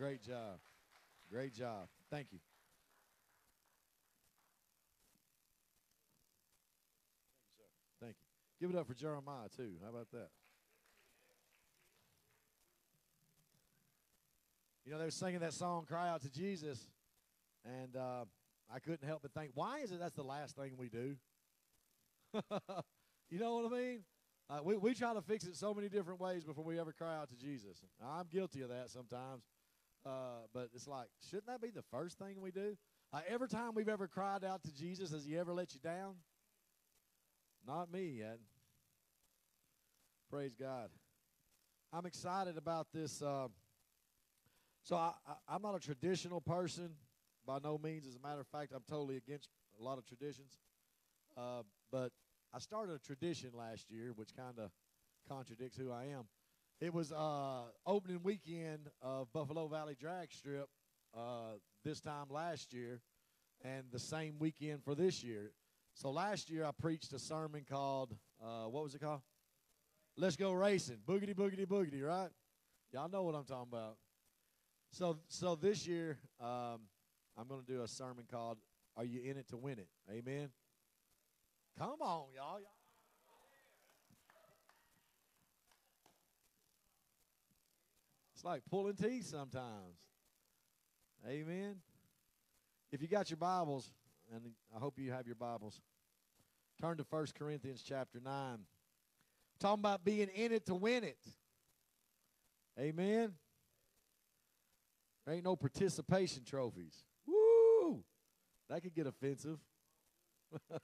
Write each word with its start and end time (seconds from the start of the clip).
Great 0.00 0.22
job. 0.22 0.58
Great 1.30 1.52
job. 1.52 1.86
Thank 2.10 2.28
you. 2.32 2.38
Thank 8.00 8.14
you. 8.18 8.66
Give 8.66 8.74
it 8.74 8.80
up 8.80 8.86
for 8.86 8.94
Jeremiah, 8.94 9.48
too. 9.54 9.72
How 9.84 9.90
about 9.90 10.10
that? 10.12 10.28
You 14.86 14.92
know, 14.92 14.98
they 14.98 15.04
were 15.04 15.10
singing 15.10 15.40
that 15.40 15.52
song, 15.52 15.84
Cry 15.84 16.08
Out 16.08 16.22
to 16.22 16.30
Jesus, 16.30 16.88
and 17.66 17.94
uh, 17.94 18.24
I 18.74 18.78
couldn't 18.78 19.06
help 19.06 19.20
but 19.20 19.34
think, 19.34 19.50
why 19.52 19.80
is 19.80 19.92
it 19.92 20.00
that's 20.00 20.16
the 20.16 20.22
last 20.22 20.56
thing 20.56 20.78
we 20.78 20.88
do? 20.88 21.16
you 23.28 23.38
know 23.38 23.56
what 23.56 23.70
I 23.70 23.76
mean? 23.76 24.00
Uh, 24.48 24.60
we, 24.64 24.78
we 24.78 24.94
try 24.94 25.12
to 25.12 25.20
fix 25.20 25.44
it 25.44 25.56
so 25.56 25.74
many 25.74 25.90
different 25.90 26.20
ways 26.20 26.42
before 26.42 26.64
we 26.64 26.80
ever 26.80 26.90
cry 26.90 27.18
out 27.18 27.28
to 27.28 27.36
Jesus. 27.36 27.84
I'm 28.02 28.28
guilty 28.32 28.62
of 28.62 28.70
that 28.70 28.88
sometimes. 28.88 29.42
Uh, 30.04 30.46
but 30.54 30.68
it's 30.74 30.86
like, 30.86 31.08
shouldn't 31.28 31.46
that 31.46 31.60
be 31.60 31.70
the 31.70 31.82
first 31.90 32.18
thing 32.18 32.40
we 32.40 32.50
do? 32.50 32.76
Uh, 33.12 33.20
every 33.28 33.48
time 33.48 33.74
we've 33.74 33.88
ever 33.88 34.08
cried 34.08 34.44
out 34.44 34.62
to 34.62 34.74
Jesus, 34.74 35.10
has 35.10 35.24
he 35.24 35.36
ever 35.36 35.52
let 35.52 35.74
you 35.74 35.80
down? 35.80 36.14
Not 37.66 37.92
me 37.92 38.16
yet. 38.18 38.38
Praise 40.30 40.54
God. 40.54 40.90
I'm 41.92 42.06
excited 42.06 42.56
about 42.56 42.86
this. 42.94 43.20
Uh, 43.20 43.48
so 44.82 44.96
I, 44.96 45.12
I, 45.26 45.54
I'm 45.54 45.62
not 45.62 45.74
a 45.74 45.80
traditional 45.80 46.40
person 46.40 46.90
by 47.46 47.58
no 47.62 47.78
means. 47.78 48.06
As 48.06 48.16
a 48.16 48.20
matter 48.20 48.40
of 48.40 48.46
fact, 48.46 48.72
I'm 48.74 48.84
totally 48.88 49.16
against 49.16 49.48
a 49.78 49.82
lot 49.82 49.98
of 49.98 50.06
traditions. 50.06 50.58
Uh, 51.36 51.62
but 51.90 52.12
I 52.54 52.58
started 52.58 52.94
a 52.94 52.98
tradition 52.98 53.50
last 53.54 53.90
year, 53.90 54.12
which 54.14 54.34
kind 54.34 54.58
of 54.58 54.70
contradicts 55.28 55.76
who 55.76 55.92
I 55.92 56.04
am. 56.04 56.24
It 56.80 56.94
was 56.94 57.12
uh, 57.12 57.64
opening 57.86 58.20
weekend 58.22 58.88
of 59.02 59.30
Buffalo 59.34 59.68
Valley 59.68 59.94
Drag 60.00 60.32
Strip 60.32 60.66
uh, 61.14 61.58
this 61.84 62.00
time 62.00 62.28
last 62.30 62.72
year, 62.72 63.02
and 63.62 63.84
the 63.92 63.98
same 63.98 64.38
weekend 64.38 64.82
for 64.82 64.94
this 64.94 65.22
year. 65.22 65.52
So 65.92 66.10
last 66.10 66.48
year 66.48 66.64
I 66.64 66.70
preached 66.70 67.12
a 67.12 67.18
sermon 67.18 67.66
called 67.68 68.16
uh, 68.42 68.64
what 68.64 68.82
was 68.82 68.94
it 68.94 69.02
called? 69.02 69.20
Let's 70.16 70.36
go 70.36 70.52
racing, 70.52 71.00
boogity 71.06 71.34
boogity 71.34 71.66
boogity, 71.66 72.02
right? 72.02 72.30
Y'all 72.92 73.10
know 73.10 73.24
what 73.24 73.34
I'm 73.34 73.44
talking 73.44 73.68
about. 73.70 73.96
So 74.90 75.18
so 75.28 75.56
this 75.56 75.86
year 75.86 76.16
um, 76.40 76.80
I'm 77.36 77.46
going 77.46 77.60
to 77.60 77.66
do 77.66 77.82
a 77.82 77.88
sermon 77.88 78.24
called 78.30 78.56
"Are 78.96 79.04
You 79.04 79.20
in 79.30 79.36
It 79.36 79.48
to 79.48 79.58
Win 79.58 79.78
It?" 79.78 79.88
Amen. 80.10 80.48
Come 81.78 82.00
on, 82.00 82.28
y'all. 82.34 82.60
It's 88.40 88.44
like 88.46 88.62
pulling 88.70 88.94
teeth 88.94 89.26
sometimes. 89.26 89.98
Amen. 91.28 91.76
If 92.90 93.02
you 93.02 93.08
got 93.08 93.28
your 93.28 93.36
Bibles, 93.36 93.92
and 94.34 94.40
I 94.74 94.78
hope 94.78 94.98
you 94.98 95.12
have 95.12 95.26
your 95.26 95.34
Bibles, 95.34 95.78
turn 96.80 96.96
to 96.96 97.04
1 97.10 97.26
Corinthians 97.38 97.84
chapter 97.86 98.18
9. 98.18 98.60
Talking 99.58 99.80
about 99.80 100.06
being 100.06 100.28
in 100.28 100.52
it 100.52 100.64
to 100.64 100.74
win 100.74 101.04
it. 101.04 101.18
Amen. 102.78 103.34
There 105.26 105.34
ain't 105.34 105.44
no 105.44 105.54
participation 105.54 106.42
trophies. 106.42 107.04
Woo! 107.26 108.02
That 108.70 108.80
could 108.82 108.94
get 108.94 109.06
offensive. 109.06 109.58
All 110.72 110.78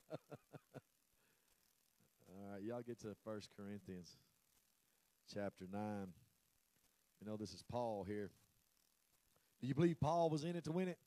right, 2.53 2.63
y'all 2.63 2.83
get 2.83 3.01
to 3.01 3.17
1 3.25 3.41
Corinthians 3.57 4.15
chapter 5.33 5.65
9. 5.73 6.09
You 7.21 7.31
know, 7.31 7.37
this 7.37 7.53
is 7.53 7.63
Paul 7.71 8.05
here. 8.07 8.31
Do 9.61 9.67
you 9.67 9.75
believe 9.75 9.99
Paul 10.01 10.31
was 10.31 10.45
in 10.45 10.55
it 10.55 10.65
to 10.65 10.73
win 10.73 10.89
it? 10.89 10.99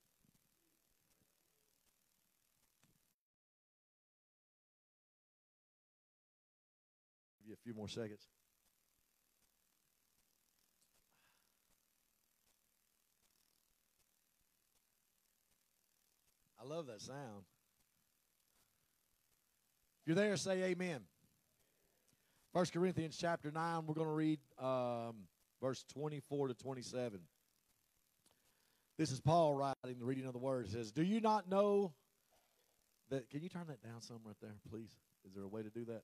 Give 7.40 7.50
you 7.50 7.54
a 7.54 7.64
few 7.64 7.74
more 7.74 7.88
seconds. 7.88 8.28
I 16.60 16.66
love 16.66 16.88
that 16.88 17.02
sound. 17.02 17.46
If 20.02 20.08
you're 20.08 20.16
there, 20.16 20.36
say 20.38 20.64
amen. 20.64 21.02
First 22.54 22.74
Corinthians 22.74 23.16
chapter 23.18 23.52
9, 23.52 23.86
we're 23.86 23.94
going 23.94 24.08
to 24.08 24.14
read 24.14 24.40
um, 24.60 25.28
verse 25.62 25.84
24 25.94 26.50
to 26.50 26.54
27. 26.54 27.20
This 28.98 29.12
is 29.12 29.20
Paul 29.20 29.56
writing 29.56 30.00
the 30.00 30.06
reading 30.06 30.26
of 30.26 30.34
the 30.34 30.40
word. 30.40 30.66
It 30.66 30.72
says, 30.72 30.92
Do 30.92 31.04
you 31.04 31.22
not 31.22 31.50
know 31.50 31.94
that? 33.10 33.30
Can 33.30 33.42
you 33.42 33.50
turn 33.50 33.68
that 33.68 33.82
down 33.82 34.02
some 34.02 34.20
right 34.26 34.36
there, 34.42 34.56
please? 34.70 34.92
Is 35.26 35.34
there 35.34 35.44
a 35.44 35.48
way 35.48 35.64
to 35.64 35.70
do 35.70 35.86
that? 35.86 36.02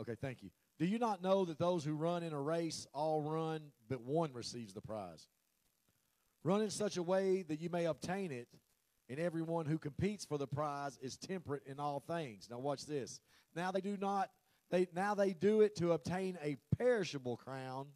Okay, 0.00 0.16
thank 0.20 0.42
you. 0.42 0.50
Do 0.78 0.86
you 0.86 0.98
not 0.98 1.22
know 1.22 1.44
that 1.44 1.58
those 1.58 1.84
who 1.84 1.94
run 1.94 2.22
in 2.22 2.32
a 2.32 2.40
race 2.40 2.86
all 2.92 3.22
run, 3.22 3.60
but 3.88 4.00
one 4.00 4.32
receives 4.32 4.72
the 4.72 4.80
prize? 4.80 5.28
Run 6.44 6.62
in 6.62 6.70
such 6.70 6.96
a 6.96 7.02
way 7.02 7.42
that 7.42 7.60
you 7.60 7.70
may 7.70 7.84
obtain 7.84 8.32
it, 8.32 8.48
and 9.08 9.20
everyone 9.20 9.66
who 9.66 9.78
competes 9.78 10.24
for 10.24 10.38
the 10.38 10.46
prize 10.46 10.98
is 11.00 11.16
temperate 11.16 11.62
in 11.66 11.78
all 11.78 12.00
things. 12.00 12.48
Now 12.50 12.58
watch 12.58 12.86
this. 12.86 13.20
Now 13.54 13.70
they 13.70 13.80
do 13.80 13.96
not 13.96 14.30
they 14.70 14.88
now 14.94 15.14
they 15.14 15.34
do 15.34 15.60
it 15.60 15.76
to 15.76 15.92
obtain 15.92 16.38
a 16.42 16.56
perishable 16.76 17.36
crown, 17.36 17.88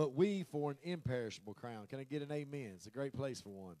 but 0.00 0.14
we 0.14 0.44
for 0.44 0.70
an 0.70 0.78
imperishable 0.82 1.52
crown. 1.52 1.86
Can 1.86 2.00
I 2.00 2.04
get 2.04 2.22
an 2.22 2.32
amen? 2.32 2.72
It's 2.74 2.86
a 2.86 2.90
great 2.90 3.12
place 3.12 3.38
for 3.42 3.50
one. 3.50 3.76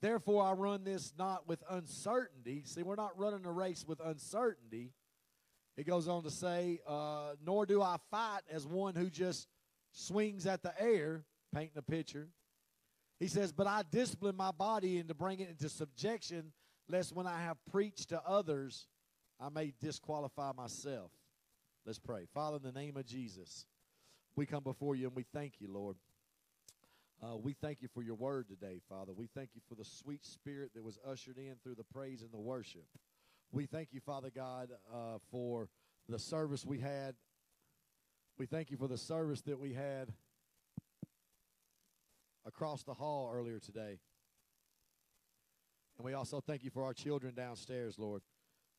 Therefore 0.00 0.44
I 0.44 0.52
run 0.52 0.84
this 0.84 1.12
not 1.18 1.48
with 1.48 1.64
uncertainty. 1.68 2.62
See, 2.64 2.84
we're 2.84 2.94
not 2.94 3.18
running 3.18 3.44
a 3.44 3.50
race 3.50 3.84
with 3.84 3.98
uncertainty. 3.98 4.92
It 5.76 5.84
goes 5.84 6.06
on 6.06 6.22
to 6.22 6.30
say, 6.30 6.78
uh, 6.86 7.30
nor 7.44 7.66
do 7.66 7.82
I 7.82 7.96
fight 8.08 8.42
as 8.48 8.68
one 8.68 8.94
who 8.94 9.10
just 9.10 9.48
swings 9.90 10.46
at 10.46 10.62
the 10.62 10.72
air, 10.80 11.24
painting 11.52 11.76
a 11.76 11.82
picture. 11.82 12.28
He 13.18 13.26
says, 13.26 13.50
But 13.50 13.66
I 13.66 13.82
discipline 13.90 14.36
my 14.36 14.52
body 14.52 14.98
and 14.98 15.08
to 15.08 15.14
bring 15.14 15.40
it 15.40 15.48
into 15.48 15.68
subjection, 15.68 16.52
lest 16.88 17.12
when 17.12 17.26
I 17.26 17.40
have 17.40 17.56
preached 17.72 18.10
to 18.10 18.22
others, 18.24 18.86
I 19.40 19.48
may 19.48 19.72
disqualify 19.80 20.52
myself. 20.52 21.10
Let's 21.84 21.98
pray. 21.98 22.28
Father, 22.32 22.58
in 22.58 22.62
the 22.62 22.78
name 22.78 22.96
of 22.96 23.06
Jesus, 23.06 23.66
we 24.36 24.44
come 24.44 24.62
before 24.62 24.94
you 24.94 25.06
and 25.06 25.16
we 25.16 25.24
thank 25.34 25.54
you, 25.60 25.68
Lord. 25.72 25.96
Uh, 27.22 27.36
we 27.38 27.54
thank 27.54 27.80
you 27.80 27.88
for 27.88 28.02
your 28.02 28.14
word 28.14 28.46
today, 28.46 28.80
Father. 28.90 29.12
We 29.14 29.26
thank 29.26 29.50
you 29.54 29.62
for 29.66 29.74
the 29.74 29.84
sweet 29.84 30.24
spirit 30.26 30.72
that 30.74 30.84
was 30.84 30.98
ushered 31.10 31.38
in 31.38 31.54
through 31.62 31.76
the 31.76 31.84
praise 31.84 32.20
and 32.20 32.30
the 32.30 32.38
worship. 32.38 32.84
We 33.50 33.64
thank 33.64 33.88
you, 33.92 34.00
Father 34.00 34.28
God, 34.28 34.68
uh, 34.92 35.18
for 35.30 35.70
the 36.08 36.18
service 36.18 36.66
we 36.66 36.78
had. 36.78 37.14
We 38.38 38.44
thank 38.44 38.70
you 38.70 38.76
for 38.76 38.88
the 38.88 38.98
service 38.98 39.40
that 39.42 39.58
we 39.58 39.72
had 39.72 40.12
across 42.44 42.82
the 42.82 42.92
hall 42.92 43.30
earlier 43.32 43.58
today. 43.58 43.98
And 45.96 46.04
we 46.04 46.12
also 46.12 46.42
thank 46.42 46.62
you 46.62 46.70
for 46.70 46.84
our 46.84 46.92
children 46.92 47.34
downstairs, 47.34 47.98
Lord. 47.98 48.20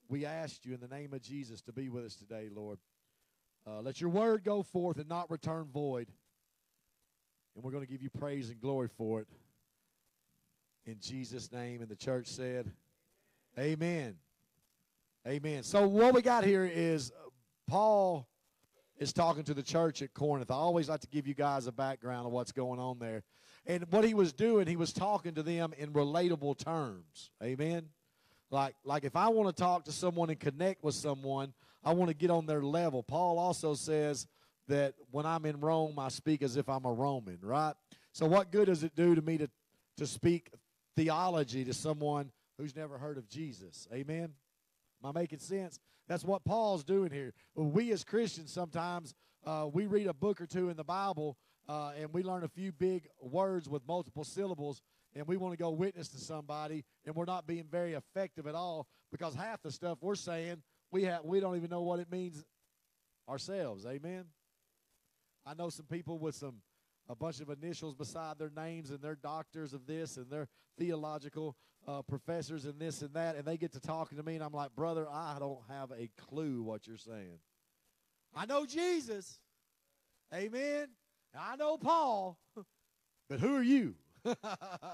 We 0.08 0.26
asked 0.26 0.64
you 0.64 0.76
in 0.76 0.80
the 0.80 0.88
name 0.88 1.14
of 1.14 1.24
Jesus 1.24 1.62
to 1.64 1.74
be 1.74 1.90
with 1.90 2.06
us 2.06 2.16
today, 2.16 2.50
Lord. 2.54 2.78
Uh, 3.68 3.82
let 3.82 4.00
your 4.00 4.10
word 4.10 4.46
go 4.46 4.64
forth 4.64 4.98
and 4.98 5.10
not 5.10 5.30
return 5.30 5.68
void. 5.74 6.08
And 7.56 7.64
we're 7.64 7.72
going 7.72 7.84
to 7.84 7.90
give 7.90 8.02
you 8.02 8.10
praise 8.10 8.50
and 8.50 8.62
glory 8.62 8.88
for 8.88 9.22
it. 9.22 9.28
In 10.86 10.98
Jesus' 11.02 11.52
name. 11.52 11.82
And 11.82 11.90
the 11.90 11.96
church 11.96 12.28
said, 12.28 12.72
Amen. 13.60 14.16
Amen. 15.28 15.64
So, 15.64 15.86
what 15.86 16.14
we 16.14 16.22
got 16.22 16.46
here 16.46 16.64
is 16.64 17.12
uh, 17.12 17.30
Paul 17.68 18.30
is 18.98 19.12
talking 19.12 19.44
to 19.44 19.54
the 19.54 19.64
church 19.64 20.02
at 20.02 20.14
Corinth. 20.14 20.50
I 20.50 20.56
always 20.56 20.88
like 20.88 21.02
to 21.02 21.08
give 21.08 21.28
you 21.28 21.34
guys 21.34 21.68
a 21.68 21.72
background 21.72 22.26
of 22.26 22.32
what's 22.32 22.54
going 22.54 22.80
on 22.80 23.00
there. 23.00 23.24
And 23.66 23.86
what 23.92 24.06
he 24.06 24.14
was 24.14 24.32
doing, 24.32 24.68
he 24.68 24.78
was 24.78 24.94
talking 24.94 25.34
to 25.36 25.44
them 25.44 25.74
in 25.78 25.92
relatable 25.92 26.64
terms. 26.64 27.32
Amen. 27.44 27.90
Like, 28.50 28.76
like 28.86 29.04
if 29.04 29.18
I 29.18 29.28
want 29.28 29.54
to 29.54 29.62
talk 29.62 29.84
to 29.86 29.92
someone 29.92 30.30
and 30.30 30.40
connect 30.40 30.86
with 30.86 30.96
someone, 30.96 31.54
I 31.88 31.94
want 31.94 32.10
to 32.10 32.14
get 32.14 32.30
on 32.30 32.46
their 32.46 32.62
level. 32.62 33.02
Paul 33.02 33.40
also 33.40 33.74
says 33.74 34.28
that 34.68 34.94
when 35.12 35.26
I'm 35.26 35.46
in 35.46 35.62
Rome, 35.62 35.98
I 35.98 36.10
speak 36.10 36.42
as 36.42 36.58
if 36.58 36.68
I'm 36.68 36.84
a 36.84 36.92
Roman, 36.92 37.40
right? 37.42 37.76
So, 38.12 38.26
what 38.26 38.52
good 38.52 38.66
does 38.66 38.84
it 38.84 38.94
do 38.94 39.16
to 39.16 39.22
me 39.22 39.38
to, 39.38 39.50
to 39.96 40.06
speak 40.06 40.50
theology 40.98 41.64
to 41.64 41.74
someone 41.74 42.30
who's 42.58 42.76
never 42.76 42.98
heard 42.98 43.18
of 43.18 43.30
Jesus? 43.30 43.88
Amen? 43.94 44.34
Am 45.02 45.10
I 45.16 45.18
making 45.18 45.40
sense? 45.40 45.80
That's 46.10 46.26
what 46.26 46.44
Paul's 46.44 46.84
doing 46.84 47.10
here. 47.10 47.34
We 47.56 47.94
as 47.94 48.04
Christians 48.04 48.52
sometimes 48.52 49.14
uh, 49.46 49.70
we 49.72 49.86
read 49.86 50.08
a 50.08 50.14
book 50.14 50.42
or 50.42 50.46
two 50.46 50.68
in 50.68 50.76
the 50.76 50.84
Bible 50.84 51.38
uh, 51.70 51.92
and 51.98 52.14
we 52.14 52.22
learn 52.22 52.44
a 52.44 52.50
few 52.50 52.74
big 52.74 53.08
words 53.22 53.70
with 53.70 53.82
multiple 53.88 54.26
syllables, 54.26 54.82
and 55.16 55.26
we 55.26 55.38
want 55.38 55.54
to 55.54 55.58
go 55.58 55.70
witness 55.70 56.10
to 56.10 56.18
somebody, 56.18 56.84
and 57.06 57.16
we're 57.16 57.24
not 57.24 57.48
being 57.48 57.66
very 57.72 57.94
effective 57.94 58.46
at 58.46 58.56
all 58.56 58.88
because 59.10 59.36
half 59.36 59.62
the 59.62 59.72
stuff 59.72 60.00
we're 60.02 60.16
saying 60.16 60.62
we 60.92 61.04
have 61.04 61.24
we 61.24 61.40
don't 61.40 61.56
even 61.56 61.70
know 61.70 61.82
what 61.82 62.00
it 62.00 62.12
means 62.12 62.44
ourselves. 63.28 63.86
Amen. 63.86 64.26
I 65.46 65.54
know 65.54 65.70
some 65.70 65.86
people 65.86 66.20
with 66.20 66.36
some 66.36 66.56
a 67.10 67.16
bunch 67.16 67.40
of 67.40 67.50
initials 67.50 67.96
beside 67.96 68.38
their 68.38 68.52
names, 68.56 68.90
and 68.90 69.00
they're 69.00 69.16
doctors 69.16 69.74
of 69.74 69.88
this, 69.88 70.18
and 70.18 70.30
they're 70.30 70.50
theological 70.78 71.56
uh, 71.88 72.02
professors, 72.02 72.66
and 72.66 72.80
this 72.80 73.02
and 73.02 73.14
that, 73.14 73.36
and 73.38 73.46
they 73.46 73.58
get 73.58 73.72
to 73.74 73.80
talking 73.80 74.18
to 74.18 74.24
me, 74.24 74.36
and 74.36 74.44
I'm 74.44 74.52
like, 74.52 74.76
brother, 74.76 75.08
I 75.10 75.38
don't 75.40 75.62
have 75.70 75.92
a 75.92 76.10
clue 76.18 76.62
what 76.64 76.86
you're 76.86 76.98
saying. 76.98 77.40
I 78.36 78.46
know 78.46 78.66
Jesus, 78.66 79.40
Amen. 80.34 80.90
I 81.38 81.56
know 81.56 81.78
Paul, 81.78 82.38
but 83.30 83.40
who 83.40 83.56
are 83.56 83.64
you? 83.64 83.96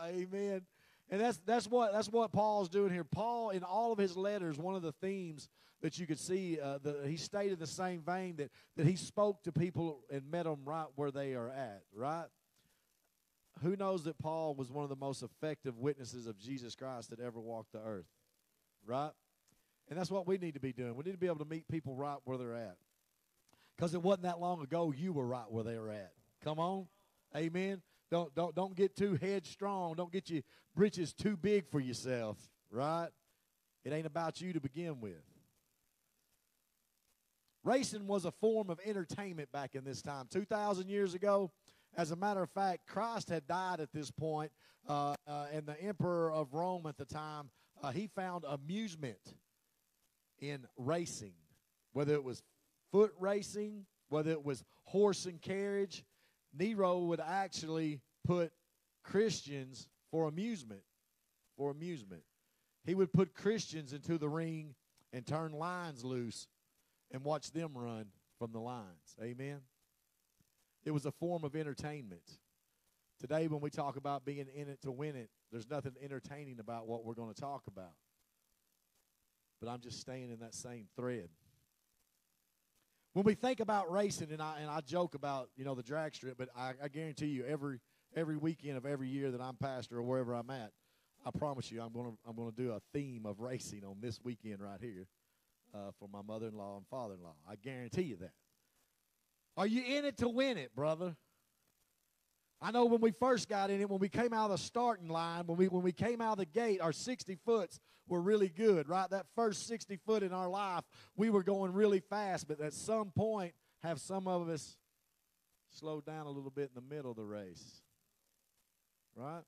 Amen. 0.05 0.61
And 1.09 1.21
that's 1.21 1.39
that's 1.45 1.67
what 1.67 1.93
that's 1.93 2.09
what 2.09 2.31
Paul's 2.31 2.69
doing 2.69 2.91
here. 2.91 3.03
Paul, 3.03 3.51
in 3.51 3.63
all 3.63 3.91
of 3.91 3.99
his 3.99 4.15
letters, 4.17 4.57
one 4.57 4.75
of 4.75 4.81
the 4.81 4.93
themes 4.93 5.49
that 5.81 5.99
you 5.99 6.07
could 6.07 6.19
see, 6.19 6.59
uh, 6.59 6.79
the, 6.81 7.01
he 7.05 7.17
stayed 7.17 7.51
in 7.51 7.59
the 7.59 7.67
same 7.67 8.01
vein 8.01 8.37
that 8.37 8.49
that 8.77 8.87
he 8.87 8.95
spoke 8.95 9.43
to 9.43 9.51
people 9.51 10.01
and 10.09 10.29
met 10.31 10.45
them 10.45 10.61
right 10.65 10.87
where 10.95 11.11
they 11.11 11.33
are 11.33 11.49
at. 11.49 11.83
Right. 11.93 12.25
Who 13.61 13.75
knows 13.75 14.03
that 14.05 14.17
Paul 14.17 14.55
was 14.55 14.71
one 14.71 14.83
of 14.83 14.89
the 14.89 14.95
most 14.95 15.21
effective 15.21 15.77
witnesses 15.77 16.25
of 16.25 16.39
Jesus 16.39 16.75
Christ 16.75 17.11
that 17.11 17.19
ever 17.19 17.39
walked 17.39 17.73
the 17.73 17.81
earth, 17.85 18.07
right? 18.85 19.11
And 19.89 19.99
that's 19.99 20.09
what 20.09 20.27
we 20.27 20.37
need 20.37 20.55
to 20.55 20.59
be 20.59 20.73
doing. 20.73 20.95
We 20.95 21.03
need 21.03 21.11
to 21.11 21.17
be 21.17 21.27
able 21.27 21.39
to 21.39 21.45
meet 21.45 21.67
people 21.67 21.95
right 21.95 22.17
where 22.23 22.37
they're 22.37 22.55
at. 22.55 22.77
Because 23.75 23.93
it 23.93 24.01
wasn't 24.01 24.23
that 24.23 24.39
long 24.39 24.61
ago 24.61 24.93
you 24.95 25.13
were 25.13 25.25
right 25.25 25.49
where 25.49 25.63
they 25.63 25.77
were 25.77 25.91
at. 25.91 26.13
Come 26.43 26.59
on. 26.59 26.87
Amen. 27.35 27.81
Don't 28.13 28.35
don't 28.35 28.53
don't 28.53 28.75
get 28.75 28.95
too 28.95 29.17
headstrong. 29.19 29.95
Don't 29.95 30.11
get 30.11 30.29
your 30.29 30.43
britches 30.75 31.13
too 31.13 31.35
big 31.35 31.67
for 31.67 31.79
yourself, 31.79 32.37
right? 32.69 33.07
It 33.83 33.91
ain't 33.91 34.05
about 34.05 34.39
you 34.39 34.53
to 34.53 34.59
begin 34.59 35.01
with. 35.01 35.23
Racing 37.63 38.05
was 38.05 38.25
a 38.25 38.31
form 38.31 38.69
of 38.69 38.79
entertainment 38.85 39.51
back 39.51 39.73
in 39.73 39.83
this 39.83 40.03
time. 40.03 40.27
2,000 40.29 40.89
years 40.89 41.15
ago, 41.15 41.49
as 41.97 42.11
a 42.11 42.15
matter 42.15 42.43
of 42.43 42.51
fact, 42.51 42.85
Christ 42.85 43.29
had 43.29 43.47
died 43.47 43.79
at 43.79 43.91
this 43.91 44.11
point, 44.11 44.51
uh, 44.87 45.15
uh, 45.25 45.47
and 45.51 45.65
the 45.65 45.81
emperor 45.81 46.31
of 46.31 46.53
Rome 46.53 46.85
at 46.85 46.97
the 46.97 47.05
time, 47.05 47.49
uh, 47.81 47.89
he 47.89 48.05
found 48.05 48.43
amusement 48.47 49.33
in 50.39 50.67
racing, 50.77 51.33
whether 51.93 52.13
it 52.13 52.23
was 52.23 52.43
foot 52.91 53.11
racing, 53.17 53.87
whether 54.09 54.29
it 54.29 54.43
was 54.43 54.63
horse 54.83 55.25
and 55.25 55.41
carriage. 55.41 56.05
Nero 56.53 56.99
would 56.99 57.19
actually 57.19 58.01
put 58.25 58.51
Christians 59.03 59.87
for 60.11 60.27
amusement, 60.27 60.83
for 61.57 61.71
amusement. 61.71 62.23
He 62.85 62.95
would 62.95 63.11
put 63.11 63.33
Christians 63.33 63.93
into 63.93 64.17
the 64.17 64.29
ring 64.29 64.75
and 65.11 65.25
turn 65.25 65.53
lions 65.53 66.03
loose 66.03 66.47
and 67.11 67.23
watch 67.23 67.51
them 67.51 67.71
run 67.75 68.05
from 68.39 68.51
the 68.51 68.59
lions. 68.59 69.15
Amen. 69.21 69.59
It 70.85 70.91
was 70.91 71.05
a 71.05 71.11
form 71.11 71.43
of 71.43 71.55
entertainment. 71.55 72.37
Today, 73.19 73.47
when 73.47 73.61
we 73.61 73.69
talk 73.69 73.95
about 73.95 74.25
being 74.25 74.47
in 74.53 74.67
it 74.67 74.81
to 74.81 74.91
win 74.91 75.15
it, 75.15 75.29
there's 75.51 75.69
nothing 75.69 75.93
entertaining 76.01 76.59
about 76.59 76.87
what 76.87 77.05
we're 77.05 77.13
going 77.13 77.33
to 77.33 77.39
talk 77.39 77.63
about. 77.67 77.93
But 79.61 79.69
I'm 79.69 79.79
just 79.79 80.01
staying 80.01 80.29
in 80.29 80.39
that 80.39 80.53
same 80.53 80.87
thread. 80.97 81.29
When 83.13 83.25
we 83.25 83.35
think 83.35 83.59
about 83.59 83.91
racing, 83.91 84.31
and 84.31 84.41
I 84.41 84.59
and 84.59 84.69
I 84.69 84.81
joke 84.81 85.13
about 85.13 85.49
you 85.55 85.63
know 85.63 85.75
the 85.75 85.83
drag 85.83 86.15
strip, 86.15 86.37
but 86.37 86.49
I, 86.57 86.73
I 86.83 86.87
guarantee 86.87 87.27
you 87.27 87.45
every 87.45 87.79
every 88.15 88.37
weekend 88.37 88.77
of 88.77 88.85
every 88.85 89.07
year 89.07 89.31
that 89.31 89.41
I'm 89.41 89.55
pastor 89.55 89.97
or 89.97 90.03
wherever 90.03 90.33
I'm 90.33 90.49
at, 90.49 90.71
I 91.25 91.31
promise 91.31 91.71
you 91.71 91.81
I'm 91.81 91.93
gonna 91.93 92.13
I'm 92.27 92.35
gonna 92.35 92.51
do 92.51 92.71
a 92.71 92.81
theme 92.91 93.25
of 93.25 93.39
racing 93.39 93.83
on 93.85 93.97
this 94.01 94.19
weekend 94.23 94.61
right 94.61 94.79
here 94.81 95.07
uh, 95.73 95.91
for 95.99 96.07
my 96.07 96.21
mother-in-law 96.21 96.77
and 96.77 96.87
father-in-law. 96.87 97.35
I 97.47 97.55
guarantee 97.55 98.03
you 98.03 98.17
that. 98.17 98.33
Are 99.55 99.67
you 99.67 99.83
in 99.83 100.05
it 100.05 100.17
to 100.17 100.27
win 100.27 100.57
it, 100.57 100.75
brother? 100.75 101.15
I 102.63 102.71
know 102.71 102.85
when 102.85 103.01
we 103.01 103.11
first 103.11 103.49
got 103.49 103.69
in 103.69 103.81
it, 103.81 103.89
when 103.89 103.99
we 103.99 104.07
came 104.07 104.31
out 104.31 104.45
of 104.45 104.51
the 104.51 104.63
starting 104.63 105.09
line, 105.09 105.45
when 105.47 105.57
we 105.57 105.67
when 105.67 105.83
we 105.83 105.91
came 105.91 106.21
out 106.21 106.33
of 106.33 106.37
the 106.37 106.45
gate, 106.45 106.79
our 106.79 106.93
60 106.93 107.37
foots 107.45 107.77
were 108.07 108.21
really 108.21 108.47
good, 108.47 108.87
right? 108.87 109.09
That 109.09 109.25
first 109.35 109.67
60 109.67 109.99
foot 110.05 110.23
in 110.23 110.31
our 110.31 110.47
life, 110.47 110.83
we 111.17 111.29
were 111.29 111.43
going 111.43 111.73
really 111.73 111.99
fast, 111.99 112.47
but 112.47 112.61
at 112.61 112.73
some 112.73 113.11
point, 113.11 113.53
have 113.81 113.99
some 113.99 114.29
of 114.29 114.47
us 114.47 114.77
slowed 115.71 116.05
down 116.05 116.25
a 116.25 116.29
little 116.29 116.51
bit 116.51 116.71
in 116.73 116.81
the 116.81 116.95
middle 116.95 117.11
of 117.11 117.17
the 117.17 117.23
race. 117.23 117.81
Right? 119.13 119.43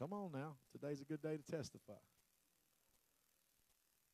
Come 0.00 0.12
on 0.12 0.32
now. 0.32 0.56
Today's 0.72 1.00
a 1.00 1.04
good 1.04 1.22
day 1.22 1.36
to 1.36 1.52
testify. 1.56 1.92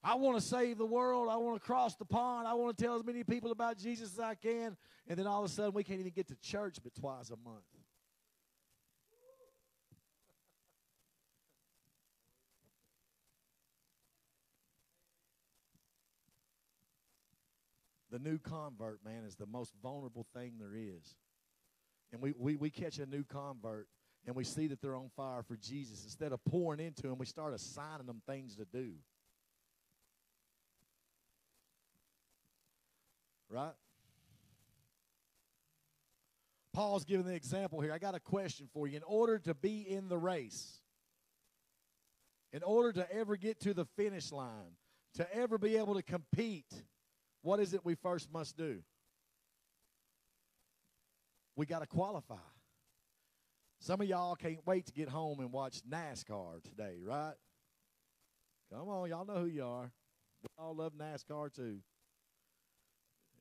I 0.07 0.15
want 0.15 0.41
to 0.41 0.41
save 0.41 0.79
the 0.79 0.87
world. 0.87 1.29
I 1.29 1.37
want 1.37 1.61
to 1.61 1.67
cross 1.67 1.97
the 1.97 2.05
pond. 2.05 2.47
I 2.47 2.55
want 2.55 2.79
to 2.79 2.85
tell 2.85 2.95
as 2.95 3.05
many 3.05 3.25
people 3.25 3.51
about 3.51 3.77
Jesus 3.77 4.13
as 4.13 4.21
I 4.21 4.37
can. 4.37 4.77
And 5.09 5.19
then 5.19 5.27
all 5.27 5.45
of 5.45 5.51
a 5.51 5.53
sudden, 5.53 5.73
we 5.75 5.83
can't 5.83 5.99
even 5.99 6.13
get 6.13 6.29
to 6.29 6.37
church 6.37 6.77
but 6.81 6.95
twice 6.95 7.31
a 7.31 7.37
month. 7.45 7.65
The 18.13 18.21
new 18.21 18.39
convert, 18.39 19.05
man, 19.05 19.25
is 19.27 19.35
the 19.35 19.47
most 19.47 19.73
vulnerable 19.83 20.25
thing 20.33 20.53
there 20.61 20.77
is. 20.77 21.17
And 22.13 22.23
we, 22.23 22.33
we, 22.39 22.55
we 22.55 22.71
catch 22.71 23.01
a 23.01 23.07
new 23.07 23.25
convert 23.25 23.89
and 24.25 24.37
we 24.37 24.45
see 24.45 24.69
that 24.69 24.81
they're 24.81 24.95
on 24.95 25.11
fire 25.17 25.43
for 25.43 25.57
Jesus. 25.57 26.05
Instead 26.05 26.31
of 26.31 26.45
pouring 26.45 26.79
into 26.79 27.03
them, 27.09 27.19
we 27.19 27.27
start 27.27 27.55
assigning 27.55 28.07
them 28.07 28.23
things 28.25 28.55
to 28.55 28.65
do. 28.65 28.93
Right? 33.49 33.73
Paul's 36.73 37.05
giving 37.05 37.27
the 37.27 37.35
example 37.35 37.81
here. 37.81 37.93
I 37.93 37.99
got 37.99 38.15
a 38.15 38.21
question 38.21 38.69
for 38.75 38.87
you. 38.87 38.97
In 38.97 39.03
order 39.07 39.39
to 39.39 39.55
be 39.55 39.81
in 39.81 40.09
the 40.09 40.19
race, 40.19 40.81
in 42.53 42.63
order 42.63 42.93
to 42.93 43.13
ever 43.13 43.37
get 43.37 43.61
to 43.61 43.73
the 43.73 43.87
finish 43.97 44.31
line, 44.31 44.77
to 45.15 45.35
ever 45.35 45.57
be 45.57 45.77
able 45.77 45.95
to 45.95 46.03
compete, 46.03 46.71
what 47.43 47.61
is 47.61 47.73
it 47.73 47.85
we 47.85 47.95
first 47.95 48.31
must 48.31 48.57
do? 48.57 48.83
We 51.57 51.65
got 51.65 51.79
to 51.79 51.87
qualify. 51.87 52.35
Some 53.81 54.01
of 54.01 54.07
y'all 54.07 54.37
can't 54.37 54.67
wait 54.67 54.87
to 54.87 54.93
get 54.93 55.09
home 55.09 55.41
and 55.41 55.53
watch 55.53 55.81
NASCAR 55.89 56.63
today, 56.63 56.97
right? 57.03 57.35
Come 58.73 58.89
on, 58.89 59.09
y'all 59.09 59.25
know 59.25 59.41
who 59.41 59.47
you 59.47 59.65
are. 59.65 59.91
We 60.43 60.49
all 60.59 60.75
love 60.75 60.93
NASCAR 60.93 61.55
too. 61.55 61.79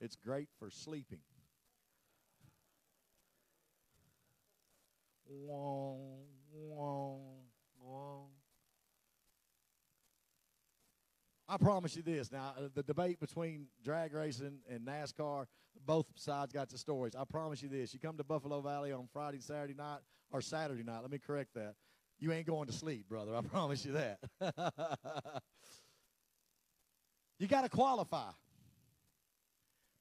It's 0.01 0.15
great 0.15 0.49
for 0.59 0.69
sleeping. 0.69 1.19
I 11.47 11.57
promise 11.57 11.95
you 11.95 12.01
this. 12.01 12.31
Now, 12.31 12.53
uh, 12.57 12.69
the 12.73 12.83
debate 12.83 13.19
between 13.19 13.67
drag 13.83 14.13
racing 14.13 14.59
and 14.69 14.85
NASCAR, 14.85 15.45
both 15.85 16.07
sides 16.15 16.51
got 16.51 16.69
the 16.69 16.77
stories. 16.77 17.15
I 17.15 17.23
promise 17.23 17.61
you 17.61 17.69
this. 17.69 17.93
You 17.93 17.99
come 17.99 18.17
to 18.17 18.23
Buffalo 18.23 18.61
Valley 18.61 18.91
on 18.91 19.07
Friday, 19.13 19.39
Saturday 19.39 19.75
night, 19.75 19.99
or 20.31 20.41
Saturday 20.41 20.83
night. 20.83 21.01
Let 21.01 21.11
me 21.11 21.19
correct 21.19 21.53
that. 21.55 21.75
You 22.19 22.31
ain't 22.31 22.47
going 22.47 22.67
to 22.67 22.73
sleep, 22.73 23.07
brother. 23.07 23.35
I 23.35 23.41
promise 23.47 23.85
you 23.85 23.93
that. 23.93 24.19
you 27.39 27.47
got 27.47 27.61
to 27.61 27.69
qualify 27.69 28.31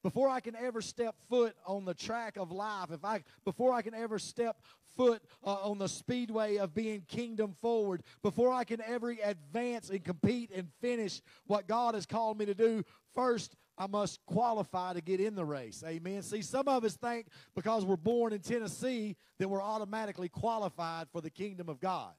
before 0.05 0.29
I 0.29 0.39
can 0.39 0.55
ever 0.55 0.83
step 0.83 1.15
foot 1.31 1.55
on 1.65 1.83
the 1.83 1.95
track 1.95 2.37
of 2.37 2.51
life, 2.51 2.91
if 2.91 3.03
I 3.03 3.23
before 3.43 3.73
I 3.73 3.81
can 3.81 3.95
ever 3.95 4.19
step 4.19 4.61
foot 4.95 5.19
uh, 5.43 5.67
on 5.67 5.79
the 5.79 5.89
speedway 5.89 6.57
of 6.57 6.75
being 6.75 7.01
kingdom 7.07 7.55
forward, 7.59 8.03
before 8.21 8.53
I 8.53 8.65
can 8.65 8.81
ever 8.81 9.15
advance 9.23 9.89
and 9.89 10.03
compete 10.03 10.51
and 10.53 10.67
finish 10.79 11.23
what 11.47 11.67
God 11.67 11.95
has 11.95 12.05
called 12.05 12.37
me 12.37 12.45
to 12.45 12.53
do, 12.53 12.83
first 13.15 13.55
I 13.79 13.87
must 13.87 14.23
qualify 14.27 14.93
to 14.93 15.01
get 15.01 15.19
in 15.19 15.33
the 15.33 15.43
race. 15.43 15.83
Amen. 15.83 16.21
See, 16.21 16.43
some 16.43 16.67
of 16.67 16.83
us 16.83 16.95
think 16.95 17.25
because 17.55 17.83
we're 17.83 17.95
born 17.95 18.31
in 18.31 18.41
Tennessee 18.41 19.15
that 19.39 19.47
we're 19.47 19.63
automatically 19.63 20.29
qualified 20.29 21.07
for 21.11 21.19
the 21.19 21.31
kingdom 21.31 21.67
of 21.67 21.79
God. 21.79 22.13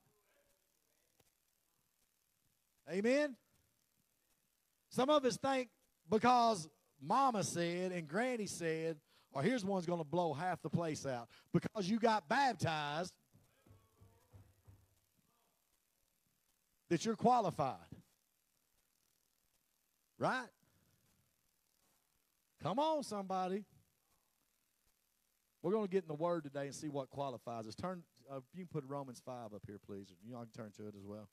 Amen. 2.91 3.37
Some 4.89 5.09
of 5.09 5.25
us 5.25 5.37
think 5.37 5.69
because 6.11 6.69
mama 7.01 7.43
said 7.43 7.93
and 7.93 8.09
granny 8.09 8.47
said, 8.47 8.97
or 9.33 9.43
here's 9.43 9.65
one's 9.65 9.87
going 9.87 10.01
to 10.01 10.05
blow 10.05 10.33
half 10.33 10.63
the 10.63 10.71
place 10.71 11.05
out. 11.05 11.29
Because 11.53 11.89
you 11.89 11.99
got 11.99 12.29
baptized, 12.29 13.13
that 16.89 17.05
you're 17.05 17.17
qualified. 17.17 17.77
Right? 20.19 20.49
Come 22.63 22.79
on, 22.79 23.03
somebody. 23.03 23.65
We're 25.63 25.73
going 25.73 25.87
to 25.87 25.91
get 25.91 26.05
in 26.05 26.09
the 26.09 26.15
Word 26.15 26.45
today 26.45 26.67
and 26.67 26.75
see 26.75 26.89
what 26.89 27.11
qualifies 27.11 27.67
us. 27.67 27.75
Turn, 27.75 28.03
uh, 28.31 28.41
you 28.55 28.65
can 28.65 28.69
put 28.69 28.85
Romans 28.89 29.21
5 29.25 29.53
up 29.55 29.63
here, 29.67 29.79
please. 29.85 30.07
You 30.25 30.37
all 30.37 30.43
can 30.43 30.65
turn 30.65 30.73
to 30.77 30.89
it 30.89 30.95
as 30.97 31.05
well. 31.05 31.29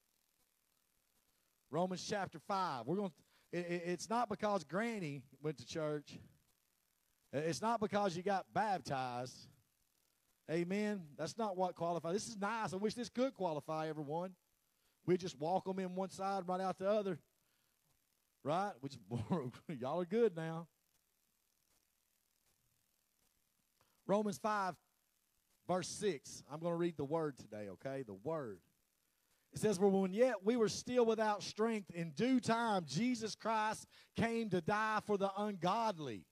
Romans 1.69 2.05
chapter 2.07 2.39
5. 2.39 2.85
We're 2.85 2.95
going 2.95 3.09
to 3.09 3.15
it, 3.53 3.83
it's 3.85 4.09
not 4.09 4.29
because 4.29 4.63
Granny 4.63 5.21
went 5.41 5.57
to 5.59 5.65
church 5.65 6.17
It's 7.31 7.61
not 7.61 7.79
because 7.79 8.17
you 8.17 8.23
got 8.23 8.45
baptized. 8.53 9.35
Amen. 10.51 11.01
That's 11.17 11.37
not 11.37 11.55
what 11.55 11.75
qualifies. 11.75 12.13
This 12.13 12.27
is 12.27 12.37
nice. 12.37 12.73
I 12.73 12.77
wish 12.77 12.93
this 12.93 13.09
could 13.09 13.33
qualify 13.33 13.87
everyone. 13.87 14.31
We 15.05 15.17
just 15.17 15.39
walk 15.39 15.65
them 15.65 15.79
in 15.79 15.95
one 15.95 16.09
side, 16.09 16.43
right 16.47 16.61
out 16.61 16.77
the 16.77 16.89
other. 16.89 17.19
Right? 18.43 18.71
Which 18.81 18.97
y'all 19.79 20.01
are 20.01 20.05
good 20.05 20.35
now. 20.35 20.67
Romans 24.05 24.37
5, 24.37 24.75
verse 25.67 25.87
6. 25.87 26.43
I'm 26.51 26.59
going 26.59 26.73
to 26.73 26.77
read 26.77 26.97
the 26.97 27.05
word 27.05 27.37
today, 27.37 27.69
okay? 27.71 28.03
The 28.05 28.13
word. 28.13 28.59
It 29.53 29.59
says, 29.59 29.79
when 29.79 30.13
yet 30.13 30.43
we 30.43 30.55
were 30.55 30.67
still 30.67 31.05
without 31.05 31.43
strength, 31.43 31.91
in 31.91 32.11
due 32.11 32.39
time 32.39 32.85
Jesus 32.87 33.35
Christ 33.35 33.85
came 34.15 34.49
to 34.49 34.61
die 34.61 34.99
for 35.05 35.17
the 35.17 35.29
ungodly. 35.37 36.25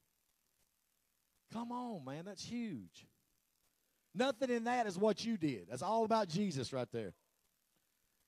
Come 1.54 1.72
on, 1.72 2.04
man, 2.04 2.26
that's 2.26 2.44
huge. 2.44 3.06
Nothing 4.16 4.50
in 4.50 4.64
that 4.64 4.88
is 4.88 4.98
what 4.98 5.24
you 5.24 5.38
did. 5.38 5.68
That's 5.70 5.84
all 5.84 6.04
about 6.04 6.30
Jesus 6.30 6.74
right 6.74 6.88
there. 6.92 7.14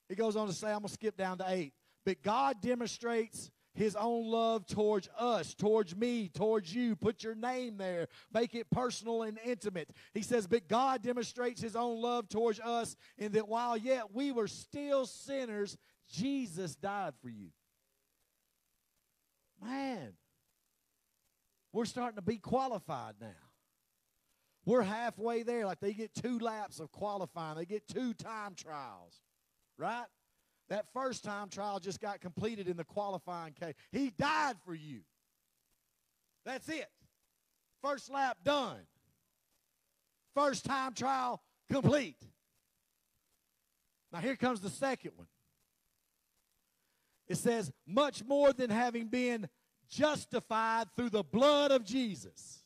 He 0.10 0.16
goes 0.16 0.36
on 0.36 0.48
to 0.48 0.54
say, 0.54 0.68
I'm 0.68 0.80
going 0.80 0.88
to 0.88 0.94
skip 0.94 1.18
down 1.18 1.40
to 1.40 1.46
8. 1.48 1.74
But 2.06 2.22
God 2.22 2.58
demonstrates 2.62 3.50
his 3.74 3.96
own 3.96 4.28
love 4.28 4.68
towards 4.68 5.10
us, 5.18 5.54
towards 5.54 5.96
me, 5.96 6.30
towards 6.30 6.74
you. 6.74 6.96
Put 6.96 7.24
your 7.24 7.36
name 7.36 7.78
there. 7.78 8.08
Make 8.32 8.54
it 8.56 8.70
personal 8.70 9.24
and 9.24 9.40
intimate. 9.44 9.90
He 10.14 10.22
says, 10.22 10.48
But 10.48 10.68
God 10.68 11.02
demonstrates 11.02 11.62
his 11.62 11.76
own 11.76 12.02
love 12.02 12.30
towards 12.30 12.60
us 12.60 12.96
in 13.18 13.32
that 13.34 13.48
while 13.48 13.76
yet 13.76 14.14
we 14.14 14.32
were 14.32 14.48
still 14.48 15.06
sinners, 15.06 15.78
Jesus 16.12 16.76
died 16.76 17.14
for 17.22 17.30
you. 17.30 17.50
Man, 19.62 20.14
we're 21.72 21.86
starting 21.86 22.18
to 22.18 22.22
be 22.22 22.38
qualified 22.38 23.16
now. 23.20 23.28
We're 24.66 24.82
halfway 24.82 25.44
there. 25.44 25.66
Like 25.66 25.80
they 25.80 25.94
get 25.94 26.14
two 26.14 26.40
laps 26.40 26.80
of 26.80 26.92
qualifying, 26.92 27.58
they 27.58 27.66
get 27.66 27.88
two 27.88 28.14
time 28.14 28.56
trials, 28.56 29.22
right? 29.78 30.06
That 30.70 30.86
first 30.94 31.24
time 31.24 31.50
trial 31.50 31.80
just 31.80 32.00
got 32.00 32.22
completed 32.22 32.68
in 32.68 32.78
the 32.78 32.84
qualifying 32.84 33.54
case. 33.54 33.76
He 33.92 34.12
died 34.12 34.56
for 34.66 34.74
you. 34.74 35.02
That's 36.46 36.68
it. 36.70 36.90
First 37.82 38.12
lap 38.12 38.38
done. 38.44 38.80
First 40.34 40.66
time 40.66 40.94
trial 40.94 41.42
complete. 41.72 42.22
Now 44.12 44.20
here 44.20 44.36
comes 44.36 44.62
the 44.62 44.70
second 44.70 45.12
one. 45.16 45.28
It 47.28 47.38
says, 47.38 47.72
much 47.88 48.24
more 48.24 48.52
than 48.54 48.70
having 48.70 49.08
been 49.08 49.48
justified 49.90 50.88
through 50.96 51.10
the 51.10 51.24
blood 51.24 51.72
of 51.72 51.84
Jesus. 51.84 52.63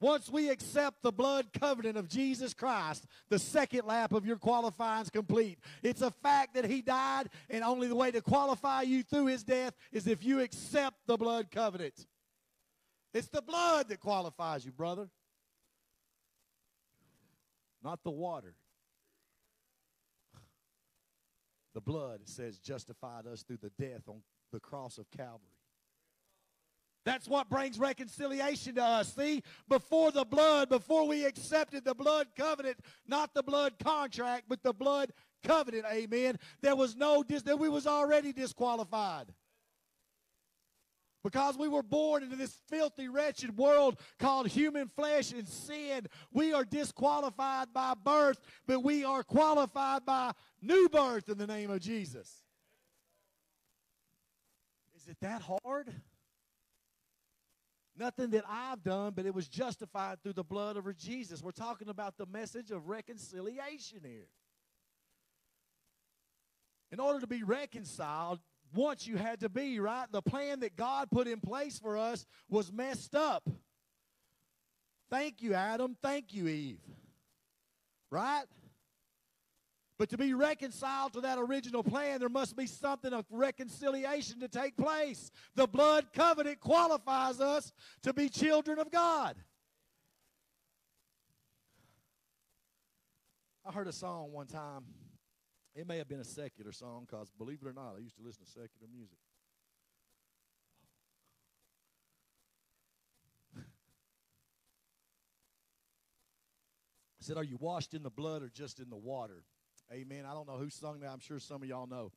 Once 0.00 0.30
we 0.30 0.48
accept 0.48 1.02
the 1.02 1.12
blood 1.12 1.46
covenant 1.52 1.98
of 1.98 2.08
Jesus 2.08 2.54
Christ, 2.54 3.06
the 3.28 3.38
second 3.38 3.86
lap 3.86 4.12
of 4.12 4.24
your 4.24 4.38
qualifying 4.38 5.02
is 5.02 5.10
complete. 5.10 5.58
It's 5.82 6.00
a 6.00 6.10
fact 6.10 6.54
that 6.54 6.64
he 6.64 6.80
died, 6.80 7.28
and 7.50 7.62
only 7.62 7.86
the 7.86 7.94
way 7.94 8.10
to 8.10 8.22
qualify 8.22 8.82
you 8.82 9.02
through 9.02 9.26
his 9.26 9.44
death 9.44 9.74
is 9.92 10.06
if 10.06 10.24
you 10.24 10.40
accept 10.40 10.96
the 11.06 11.18
blood 11.18 11.50
covenant. 11.50 12.06
It's 13.12 13.28
the 13.28 13.42
blood 13.42 13.88
that 13.88 14.00
qualifies 14.00 14.64
you, 14.64 14.72
brother, 14.72 15.10
not 17.84 18.02
the 18.02 18.10
water. 18.10 18.54
The 21.74 21.80
blood, 21.80 22.20
says, 22.24 22.58
justified 22.58 23.26
us 23.26 23.42
through 23.42 23.58
the 23.58 23.70
death 23.78 24.08
on 24.08 24.22
the 24.50 24.60
cross 24.60 24.98
of 24.98 25.10
Calvary. 25.10 25.59
That's 27.04 27.26
what 27.26 27.48
brings 27.48 27.78
reconciliation 27.78 28.74
to 28.74 28.82
us. 28.82 29.14
See, 29.14 29.42
before 29.68 30.12
the 30.12 30.24
blood, 30.24 30.68
before 30.68 31.08
we 31.08 31.24
accepted 31.24 31.84
the 31.84 31.94
blood 31.94 32.28
covenant, 32.36 32.78
not 33.06 33.32
the 33.32 33.42
blood 33.42 33.74
contract, 33.82 34.44
but 34.48 34.62
the 34.62 34.74
blood 34.74 35.12
covenant, 35.42 35.86
amen, 35.90 36.38
there 36.60 36.76
was 36.76 36.96
no, 36.96 37.22
that 37.22 37.58
we 37.58 37.68
was 37.68 37.86
already 37.86 38.32
disqualified. 38.32 39.26
Because 41.22 41.58
we 41.58 41.68
were 41.68 41.82
born 41.82 42.22
into 42.22 42.36
this 42.36 42.56
filthy, 42.68 43.08
wretched 43.08 43.56
world 43.56 43.98
called 44.18 44.48
human 44.48 44.88
flesh 44.88 45.32
and 45.32 45.46
sin, 45.46 46.06
we 46.32 46.52
are 46.52 46.64
disqualified 46.64 47.68
by 47.74 47.94
birth, 48.02 48.40
but 48.66 48.82
we 48.82 49.04
are 49.04 49.22
qualified 49.22 50.04
by 50.06 50.32
new 50.62 50.88
birth 50.88 51.28
in 51.28 51.36
the 51.36 51.46
name 51.46 51.70
of 51.70 51.80
Jesus. 51.80 52.42
Is 54.96 55.08
it 55.08 55.18
that 55.20 55.42
hard? 55.42 55.92
Nothing 58.00 58.30
that 58.30 58.44
I've 58.48 58.82
done, 58.82 59.12
but 59.14 59.26
it 59.26 59.34
was 59.34 59.46
justified 59.46 60.22
through 60.22 60.32
the 60.32 60.42
blood 60.42 60.78
of 60.78 60.96
Jesus. 60.96 61.42
We're 61.42 61.50
talking 61.50 61.90
about 61.90 62.16
the 62.16 62.24
message 62.24 62.70
of 62.70 62.88
reconciliation 62.88 64.00
here. 64.02 64.26
In 66.90 66.98
order 66.98 67.20
to 67.20 67.26
be 67.26 67.42
reconciled, 67.42 68.40
once 68.74 69.06
you 69.06 69.18
had 69.18 69.40
to 69.40 69.50
be, 69.50 69.80
right? 69.80 70.06
The 70.10 70.22
plan 70.22 70.60
that 70.60 70.76
God 70.76 71.10
put 71.10 71.28
in 71.28 71.40
place 71.40 71.78
for 71.78 71.98
us 71.98 72.24
was 72.48 72.72
messed 72.72 73.14
up. 73.14 73.46
Thank 75.10 75.42
you, 75.42 75.52
Adam. 75.52 75.94
Thank 76.00 76.32
you, 76.32 76.48
Eve. 76.48 76.80
Right? 78.10 78.44
But 80.00 80.08
to 80.08 80.16
be 80.16 80.32
reconciled 80.32 81.12
to 81.12 81.20
that 81.20 81.36
original 81.38 81.82
plan, 81.82 82.20
there 82.20 82.30
must 82.30 82.56
be 82.56 82.64
something 82.64 83.12
of 83.12 83.26
reconciliation 83.28 84.40
to 84.40 84.48
take 84.48 84.74
place. 84.78 85.30
The 85.56 85.66
blood 85.66 86.06
covenant 86.14 86.58
qualifies 86.58 87.38
us 87.38 87.70
to 88.04 88.14
be 88.14 88.30
children 88.30 88.78
of 88.78 88.90
God. 88.90 89.36
I 93.62 93.72
heard 93.72 93.88
a 93.88 93.92
song 93.92 94.32
one 94.32 94.46
time. 94.46 94.84
It 95.74 95.86
may 95.86 95.98
have 95.98 96.08
been 96.08 96.20
a 96.20 96.24
secular 96.24 96.72
song 96.72 97.06
because, 97.06 97.30
believe 97.36 97.58
it 97.60 97.68
or 97.68 97.74
not, 97.74 97.96
I 97.98 98.00
used 98.00 98.16
to 98.16 98.22
listen 98.22 98.42
to 98.42 98.50
secular 98.50 98.88
music. 98.90 99.18
I 103.58 103.62
said, 107.20 107.36
Are 107.36 107.44
you 107.44 107.58
washed 107.60 107.92
in 107.92 108.02
the 108.02 108.08
blood 108.08 108.42
or 108.42 108.48
just 108.48 108.80
in 108.80 108.88
the 108.88 108.96
water? 108.96 109.44
Amen. 109.92 110.24
I 110.28 110.34
don't 110.34 110.46
know 110.46 110.56
who 110.56 110.70
sung 110.70 111.00
that. 111.00 111.10
I'm 111.10 111.20
sure 111.20 111.38
some 111.38 111.62
of 111.62 111.68
y'all 111.68 111.86
know. 111.86 112.12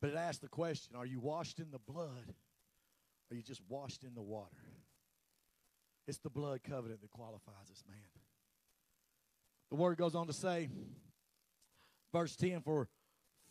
But 0.00 0.10
it 0.10 0.16
asked 0.16 0.40
the 0.40 0.48
question 0.48 0.96
Are 0.96 1.06
you 1.06 1.20
washed 1.20 1.58
in 1.58 1.70
the 1.70 1.78
blood? 1.78 2.28
Or 2.28 3.34
are 3.34 3.36
you 3.36 3.42
just 3.42 3.60
washed 3.68 4.04
in 4.04 4.14
the 4.14 4.22
water? 4.22 4.56
It's 6.08 6.18
the 6.18 6.30
blood 6.30 6.60
covenant 6.64 7.02
that 7.02 7.10
qualifies 7.10 7.70
us, 7.70 7.84
man. 7.86 7.96
The 9.70 9.76
word 9.76 9.98
goes 9.98 10.16
on 10.16 10.26
to 10.26 10.32
say, 10.32 10.68
verse 12.12 12.34
10 12.34 12.62
for, 12.62 12.88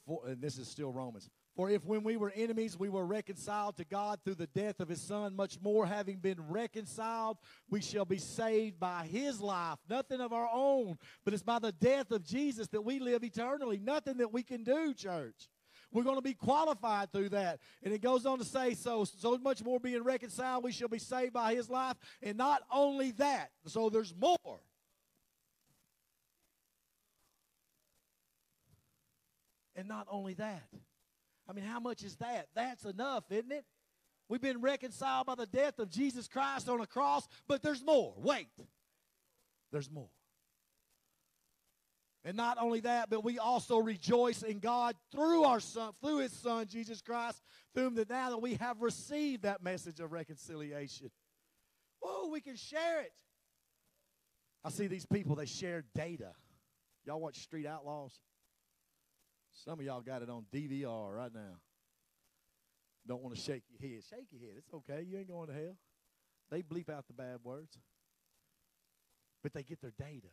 for 0.05 0.23
and 0.27 0.41
this 0.41 0.57
is 0.57 0.67
still 0.67 0.91
Romans. 0.91 1.29
For 1.59 1.69
if 1.69 1.83
when 1.83 2.03
we 2.03 2.15
were 2.15 2.31
enemies, 2.37 2.79
we 2.79 2.87
were 2.87 3.05
reconciled 3.05 3.75
to 3.75 3.83
God 3.83 4.21
through 4.23 4.35
the 4.35 4.47
death 4.47 4.79
of 4.79 4.87
his 4.87 5.01
Son, 5.01 5.35
much 5.35 5.59
more 5.61 5.85
having 5.85 6.19
been 6.19 6.37
reconciled, 6.47 7.37
we 7.69 7.81
shall 7.81 8.05
be 8.05 8.17
saved 8.17 8.79
by 8.79 9.05
his 9.05 9.41
life. 9.41 9.77
Nothing 9.89 10.21
of 10.21 10.31
our 10.31 10.47
own, 10.53 10.97
but 11.25 11.33
it's 11.33 11.43
by 11.43 11.59
the 11.59 11.73
death 11.73 12.11
of 12.11 12.23
Jesus 12.23 12.67
that 12.69 12.85
we 12.85 12.99
live 12.99 13.25
eternally. 13.25 13.77
Nothing 13.77 14.15
that 14.19 14.31
we 14.31 14.41
can 14.41 14.63
do, 14.63 14.93
church. 14.93 15.49
We're 15.91 16.05
going 16.05 16.15
to 16.15 16.21
be 16.21 16.33
qualified 16.33 17.11
through 17.11 17.27
that. 17.31 17.59
And 17.83 17.93
it 17.93 18.01
goes 18.01 18.25
on 18.25 18.37
to 18.37 18.45
say, 18.45 18.73
so, 18.73 19.03
so 19.03 19.37
much 19.37 19.61
more 19.61 19.81
being 19.81 20.03
reconciled, 20.03 20.63
we 20.63 20.71
shall 20.71 20.87
be 20.87 20.97
saved 20.97 21.33
by 21.33 21.55
his 21.55 21.69
life. 21.69 21.97
And 22.23 22.37
not 22.37 22.61
only 22.71 23.11
that, 23.17 23.49
so 23.65 23.89
there's 23.89 24.15
more. 24.17 24.61
And 29.75 29.89
not 29.89 30.07
only 30.09 30.35
that, 30.35 30.63
I 31.49 31.53
mean, 31.53 31.65
how 31.65 31.79
much 31.79 32.03
is 32.03 32.15
that? 32.17 32.47
That's 32.53 32.85
enough, 32.85 33.23
isn't 33.31 33.51
it? 33.51 33.65
We've 34.29 34.41
been 34.41 34.61
reconciled 34.61 35.25
by 35.25 35.33
the 35.33 35.47
death 35.47 35.79
of 35.79 35.89
Jesus 35.89 36.27
Christ 36.27 36.69
on 36.69 36.79
a 36.79 36.85
cross, 36.85 37.27
but 37.47 37.63
there's 37.63 37.83
more. 37.83 38.13
Wait. 38.17 38.47
There's 39.71 39.89
more. 39.89 40.09
And 42.23 42.37
not 42.37 42.57
only 42.59 42.81
that, 42.81 43.09
but 43.09 43.23
we 43.23 43.39
also 43.39 43.77
rejoice 43.77 44.43
in 44.43 44.59
God 44.59 44.95
through 45.11 45.45
our 45.45 45.59
son, 45.59 45.93
through 46.01 46.19
his 46.19 46.33
son 46.33 46.67
Jesus 46.67 47.01
Christ, 47.01 47.41
through 47.73 47.91
that 47.91 48.09
now 48.09 48.29
that 48.29 48.41
we 48.41 48.55
have 48.55 48.81
received 48.81 49.43
that 49.43 49.63
message 49.63 49.99
of 49.99 50.11
reconciliation. 50.11 51.09
Whoa, 52.01 52.29
we 52.29 52.41
can 52.41 52.55
share 52.55 53.01
it. 53.01 53.13
I 54.63 54.69
see 54.69 54.87
these 54.87 55.05
people, 55.05 55.35
they 55.35 55.45
share 55.45 55.85
data. 55.95 56.33
Y'all 57.05 57.21
watch 57.21 57.39
Street 57.39 57.65
Outlaws? 57.65 58.19
Some 59.65 59.79
of 59.79 59.85
y'all 59.85 60.01
got 60.01 60.21
it 60.21 60.29
on 60.29 60.45
DVR 60.53 61.15
right 61.15 61.33
now. 61.33 61.57
Don't 63.05 63.21
want 63.21 63.35
to 63.35 63.41
shake 63.41 63.63
your 63.69 63.89
head. 63.89 64.01
Shake 64.09 64.27
your 64.31 64.41
head. 64.41 64.57
It's 64.57 64.73
okay. 64.73 65.05
You 65.07 65.17
ain't 65.17 65.27
going 65.27 65.47
to 65.47 65.53
hell. 65.53 65.75
They 66.49 66.61
bleep 66.61 66.89
out 66.89 67.07
the 67.07 67.13
bad 67.13 67.39
words. 67.43 67.77
But 69.43 69.53
they 69.53 69.63
get 69.63 69.81
their 69.81 69.93
data 69.97 70.27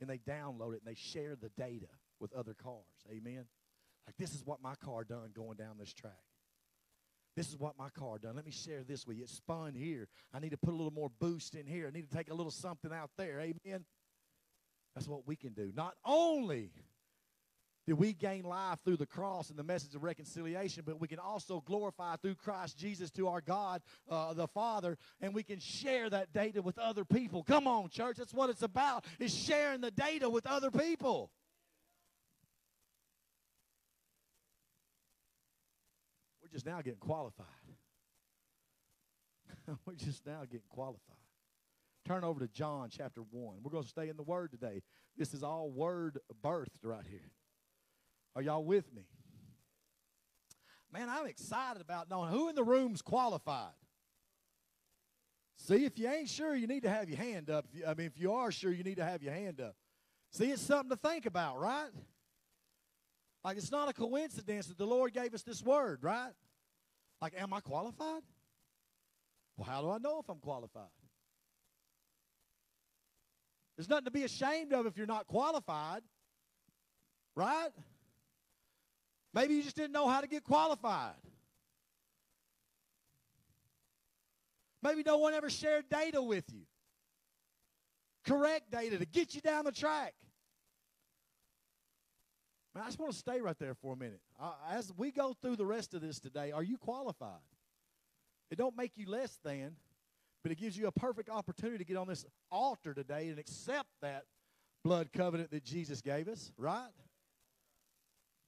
and 0.00 0.08
they 0.08 0.18
download 0.18 0.74
it 0.74 0.82
and 0.84 0.86
they 0.86 0.94
share 0.94 1.36
the 1.36 1.50
data 1.50 1.88
with 2.20 2.32
other 2.32 2.54
cars. 2.54 2.84
Amen. 3.10 3.46
Like 4.06 4.16
this 4.18 4.34
is 4.34 4.44
what 4.44 4.62
my 4.62 4.74
car 4.76 5.04
done 5.04 5.30
going 5.34 5.56
down 5.56 5.76
this 5.78 5.92
track. 5.92 6.12
This 7.36 7.48
is 7.48 7.58
what 7.58 7.76
my 7.78 7.90
car 7.90 8.18
done. 8.18 8.36
Let 8.36 8.46
me 8.46 8.52
share 8.52 8.82
this 8.82 9.06
with 9.06 9.18
you. 9.18 9.24
It 9.24 9.28
spun 9.28 9.74
here. 9.74 10.08
I 10.32 10.38
need 10.38 10.50
to 10.50 10.56
put 10.56 10.72
a 10.72 10.76
little 10.76 10.92
more 10.92 11.10
boost 11.20 11.54
in 11.54 11.66
here. 11.66 11.86
I 11.86 11.90
need 11.90 12.08
to 12.08 12.16
take 12.16 12.30
a 12.30 12.34
little 12.34 12.52
something 12.52 12.92
out 12.92 13.10
there. 13.18 13.40
Amen. 13.40 13.84
That's 14.94 15.06
what 15.06 15.26
we 15.26 15.36
can 15.36 15.52
do. 15.52 15.72
Not 15.74 15.94
only 16.04 16.70
did 17.86 17.94
we 17.94 18.12
gain 18.12 18.42
life 18.42 18.80
through 18.84 18.96
the 18.96 19.06
cross 19.06 19.48
and 19.48 19.58
the 19.58 19.62
message 19.62 19.94
of 19.94 20.02
reconciliation, 20.02 20.82
but 20.84 21.00
we 21.00 21.06
can 21.06 21.20
also 21.20 21.62
glorify 21.64 22.16
through 22.16 22.34
Christ 22.34 22.76
Jesus 22.76 23.10
to 23.12 23.28
our 23.28 23.40
God, 23.40 23.80
uh, 24.10 24.34
the 24.34 24.48
Father, 24.48 24.98
and 25.20 25.32
we 25.32 25.44
can 25.44 25.60
share 25.60 26.10
that 26.10 26.32
data 26.32 26.60
with 26.62 26.78
other 26.78 27.04
people. 27.04 27.44
Come 27.44 27.68
on, 27.68 27.88
church. 27.88 28.16
That's 28.16 28.34
what 28.34 28.50
it's 28.50 28.62
about, 28.62 29.04
is 29.20 29.32
sharing 29.32 29.80
the 29.80 29.92
data 29.92 30.28
with 30.28 30.46
other 30.46 30.72
people. 30.72 31.30
We're 36.42 36.48
just 36.50 36.66
now 36.66 36.78
getting 36.82 36.98
qualified. 36.98 37.46
We're 39.86 39.94
just 39.94 40.26
now 40.26 40.40
getting 40.42 40.66
qualified. 40.68 41.00
Turn 42.04 42.24
over 42.24 42.40
to 42.40 42.48
John 42.48 42.88
chapter 42.90 43.20
1. 43.20 43.56
We're 43.62 43.70
going 43.70 43.82
to 43.82 43.88
stay 43.88 44.08
in 44.08 44.16
the 44.16 44.22
Word 44.22 44.50
today. 44.50 44.82
This 45.16 45.34
is 45.34 45.44
all 45.44 45.70
Word 45.70 46.18
birthed 46.42 46.82
right 46.82 47.04
here. 47.08 47.30
Are 48.36 48.42
y'all 48.42 48.62
with 48.62 48.92
me? 48.94 49.06
Man, 50.92 51.08
I'm 51.08 51.26
excited 51.26 51.80
about 51.80 52.10
knowing 52.10 52.30
who 52.30 52.50
in 52.50 52.54
the 52.54 52.62
room's 52.62 53.00
qualified. 53.00 53.72
See, 55.56 55.86
if 55.86 55.98
you 55.98 56.06
ain't 56.06 56.28
sure, 56.28 56.54
you 56.54 56.66
need 56.66 56.82
to 56.82 56.90
have 56.90 57.08
your 57.08 57.18
hand 57.18 57.48
up. 57.48 57.64
I 57.88 57.94
mean, 57.94 58.06
if 58.06 58.20
you 58.20 58.34
are 58.34 58.52
sure, 58.52 58.70
you 58.70 58.84
need 58.84 58.98
to 58.98 59.04
have 59.04 59.22
your 59.22 59.32
hand 59.32 59.60
up. 59.60 59.74
See, 60.32 60.50
it's 60.50 60.60
something 60.60 60.90
to 60.90 60.96
think 60.96 61.24
about, 61.24 61.58
right? 61.58 61.88
Like, 63.42 63.56
it's 63.56 63.72
not 63.72 63.88
a 63.88 63.94
coincidence 63.94 64.66
that 64.66 64.76
the 64.76 64.86
Lord 64.86 65.14
gave 65.14 65.32
us 65.32 65.42
this 65.42 65.62
word, 65.62 66.00
right? 66.02 66.32
Like, 67.22 67.32
am 67.40 67.54
I 67.54 67.60
qualified? 67.60 68.22
Well, 69.56 69.66
how 69.66 69.80
do 69.80 69.90
I 69.90 69.98
know 69.98 70.18
if 70.20 70.28
I'm 70.28 70.40
qualified? 70.40 70.84
There's 73.76 73.88
nothing 73.88 74.04
to 74.04 74.10
be 74.10 74.24
ashamed 74.24 74.74
of 74.74 74.84
if 74.84 74.98
you're 74.98 75.06
not 75.06 75.26
qualified, 75.26 76.02
right? 77.34 77.70
Maybe 79.36 79.54
you 79.54 79.62
just 79.62 79.76
didn't 79.76 79.92
know 79.92 80.08
how 80.08 80.22
to 80.22 80.26
get 80.26 80.44
qualified. 80.44 81.12
Maybe 84.82 85.02
no 85.04 85.18
one 85.18 85.34
ever 85.34 85.50
shared 85.50 85.90
data 85.90 86.22
with 86.22 86.44
you. 86.50 86.62
Correct 88.26 88.70
data 88.70 88.98
to 88.98 89.04
get 89.04 89.34
you 89.34 89.42
down 89.42 89.66
the 89.66 89.72
track. 89.72 90.14
Man, 92.74 92.82
I 92.82 92.86
just 92.86 92.98
want 92.98 93.12
to 93.12 93.18
stay 93.18 93.42
right 93.42 93.58
there 93.58 93.74
for 93.74 93.92
a 93.92 93.96
minute. 93.96 94.22
Uh, 94.40 94.52
as 94.70 94.90
we 94.96 95.10
go 95.10 95.34
through 95.42 95.56
the 95.56 95.66
rest 95.66 95.92
of 95.92 96.00
this 96.00 96.18
today, 96.18 96.50
are 96.52 96.62
you 96.62 96.78
qualified? 96.78 97.32
It 98.50 98.56
don't 98.56 98.76
make 98.76 98.92
you 98.96 99.06
less 99.06 99.38
than, 99.44 99.76
but 100.42 100.50
it 100.50 100.56
gives 100.56 100.78
you 100.78 100.86
a 100.86 100.92
perfect 100.92 101.28
opportunity 101.28 101.76
to 101.76 101.84
get 101.84 101.98
on 101.98 102.08
this 102.08 102.24
altar 102.50 102.94
today 102.94 103.28
and 103.28 103.38
accept 103.38 103.88
that 104.00 104.24
blood 104.82 105.10
covenant 105.12 105.50
that 105.50 105.62
Jesus 105.62 106.00
gave 106.00 106.26
us, 106.26 106.52
right? 106.56 106.88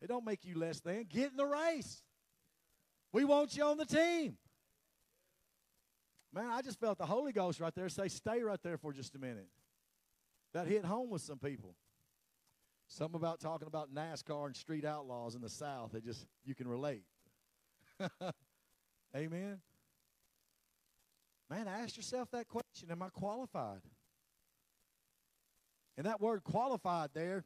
It 0.00 0.09
don't 0.09 0.25
make 0.25 0.45
you 0.45 0.57
less 0.57 0.81
than. 0.81 1.05
Get 1.09 1.31
in 1.31 1.37
the 1.37 1.47
race. 1.47 2.02
We 3.12 3.25
want 3.25 3.57
you 3.57 3.64
on 3.64 3.76
the 3.76 3.87
team. 3.87 4.37
Man, 6.33 6.50
I 6.50 6.62
just 6.62 6.78
felt 6.78 6.99
the 6.99 7.07
Holy 7.07 7.33
Ghost 7.33 7.59
right 7.59 7.75
there 7.75 7.88
say, 7.88 8.09
stay 8.09 8.43
right 8.43 8.62
there 8.62 8.76
for 8.76 8.93
just 8.93 9.14
a 9.14 9.19
minute. 9.19 9.49
That 10.52 10.67
hit 10.67 10.85
home 10.85 11.11
with 11.11 11.23
some 11.23 11.38
people. 11.38 11.75
Something 12.87 13.17
about 13.17 13.40
talking 13.40 13.67
about 13.67 13.93
NASCAR 13.93 14.47
and 14.47 14.57
street 14.57 14.85
outlaws 14.85 15.35
in 15.35 15.40
the 15.40 15.49
South. 15.49 15.95
It 15.95 16.05
just, 16.05 16.26
you 16.45 16.55
can 16.55 16.69
relate. 16.69 17.02
Amen. 19.17 19.61
Man, 21.50 21.67
ask 21.67 21.97
yourself 21.97 22.31
that 22.33 22.47
question 22.49 22.90
Am 22.90 23.02
I 23.02 23.09
qualified? 23.09 23.81
And 25.97 26.07
that 26.07 26.21
word 26.21 26.45
qualified 26.45 27.11
there 27.14 27.45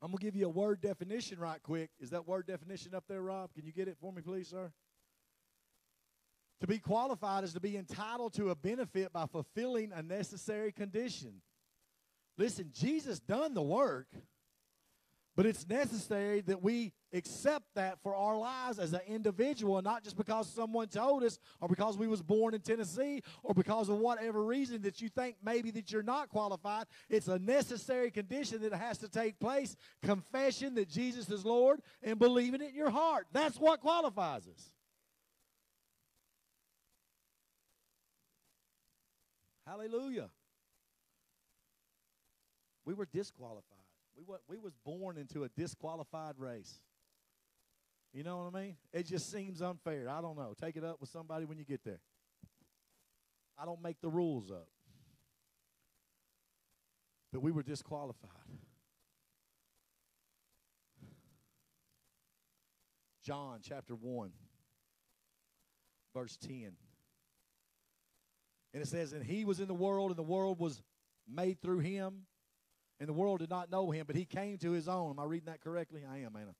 I'm 0.00 0.10
going 0.10 0.18
to 0.18 0.24
give 0.24 0.36
you 0.36 0.46
a 0.46 0.50
word 0.50 0.80
definition 0.80 1.38
right 1.40 1.60
quick. 1.62 1.90
Is 1.98 2.10
that 2.10 2.26
word 2.26 2.46
definition 2.46 2.94
up 2.94 3.04
there, 3.08 3.20
Rob? 3.20 3.52
Can 3.54 3.66
you 3.66 3.72
get 3.72 3.88
it 3.88 3.96
for 4.00 4.12
me, 4.12 4.22
please, 4.22 4.48
sir? 4.48 4.70
To 6.60 6.66
be 6.66 6.78
qualified 6.78 7.44
is 7.44 7.52
to 7.54 7.60
be 7.60 7.76
entitled 7.76 8.34
to 8.34 8.50
a 8.50 8.54
benefit 8.54 9.12
by 9.12 9.26
fulfilling 9.26 9.92
a 9.92 10.02
necessary 10.02 10.72
condition. 10.72 11.40
Listen, 12.36 12.70
Jesus 12.72 13.18
done 13.18 13.54
the 13.54 13.62
work. 13.62 14.06
But 15.38 15.46
it's 15.46 15.68
necessary 15.68 16.40
that 16.48 16.64
we 16.64 16.92
accept 17.12 17.66
that 17.76 18.02
for 18.02 18.12
our 18.12 18.36
lives 18.36 18.80
as 18.80 18.92
an 18.92 19.02
individual 19.06 19.78
and 19.78 19.84
not 19.84 20.02
just 20.02 20.16
because 20.16 20.52
someone 20.52 20.88
told 20.88 21.22
us 21.22 21.38
or 21.60 21.68
because 21.68 21.96
we 21.96 22.08
was 22.08 22.20
born 22.20 22.54
in 22.54 22.60
Tennessee 22.60 23.22
or 23.44 23.54
because 23.54 23.88
of 23.88 23.98
whatever 23.98 24.44
reason 24.44 24.82
that 24.82 25.00
you 25.00 25.08
think 25.08 25.36
maybe 25.40 25.70
that 25.70 25.92
you're 25.92 26.02
not 26.02 26.28
qualified. 26.28 26.86
It's 27.08 27.28
a 27.28 27.38
necessary 27.38 28.10
condition 28.10 28.62
that 28.62 28.72
has 28.72 28.98
to 28.98 29.08
take 29.08 29.38
place. 29.38 29.76
Confession 30.02 30.74
that 30.74 30.88
Jesus 30.88 31.30
is 31.30 31.44
Lord 31.44 31.82
and 32.02 32.18
believing 32.18 32.60
it 32.60 32.70
in 32.70 32.74
your 32.74 32.90
heart. 32.90 33.28
That's 33.32 33.60
what 33.60 33.78
qualifies 33.78 34.48
us. 34.48 34.70
Hallelujah. 39.64 40.30
We 42.84 42.94
were 42.94 43.06
disqualified. 43.06 43.87
We, 44.18 44.24
was, 44.26 44.40
we 44.48 44.58
was 44.58 44.72
born 44.84 45.16
into 45.16 45.44
a 45.44 45.48
disqualified 45.48 46.34
race. 46.38 46.80
You 48.12 48.24
know 48.24 48.38
what 48.38 48.58
I 48.58 48.62
mean? 48.62 48.76
It 48.92 49.06
just 49.06 49.30
seems 49.30 49.62
unfair. 49.62 50.08
I 50.08 50.20
don't 50.20 50.36
know. 50.36 50.54
Take 50.60 50.76
it 50.76 50.82
up 50.82 51.00
with 51.00 51.08
somebody 51.08 51.44
when 51.44 51.56
you 51.56 51.64
get 51.64 51.84
there. 51.84 52.00
I 53.56 53.64
don't 53.64 53.80
make 53.80 54.00
the 54.00 54.08
rules 54.08 54.50
up. 54.50 54.66
But 57.32 57.42
we 57.42 57.52
were 57.52 57.62
disqualified. 57.62 58.30
John 63.22 63.60
chapter 63.62 63.94
1, 63.94 64.30
verse 66.14 66.36
10. 66.38 66.72
And 68.72 68.82
it 68.82 68.86
says, 68.86 69.12
And 69.12 69.22
he 69.22 69.44
was 69.44 69.60
in 69.60 69.68
the 69.68 69.74
world, 69.74 70.10
and 70.10 70.18
the 70.18 70.22
world 70.22 70.58
was 70.58 70.82
made 71.30 71.60
through 71.60 71.80
him, 71.80 72.22
and 73.00 73.08
the 73.08 73.12
world 73.12 73.40
did 73.40 73.50
not 73.50 73.70
know 73.70 73.90
him, 73.90 74.04
but 74.06 74.16
he 74.16 74.24
came 74.24 74.58
to 74.58 74.72
his 74.72 74.88
own. 74.88 75.10
Am 75.10 75.20
I 75.20 75.24
reading 75.24 75.46
that 75.46 75.60
correctly? 75.60 76.02
I 76.10 76.18
am, 76.18 76.34
Anna. 76.36 76.54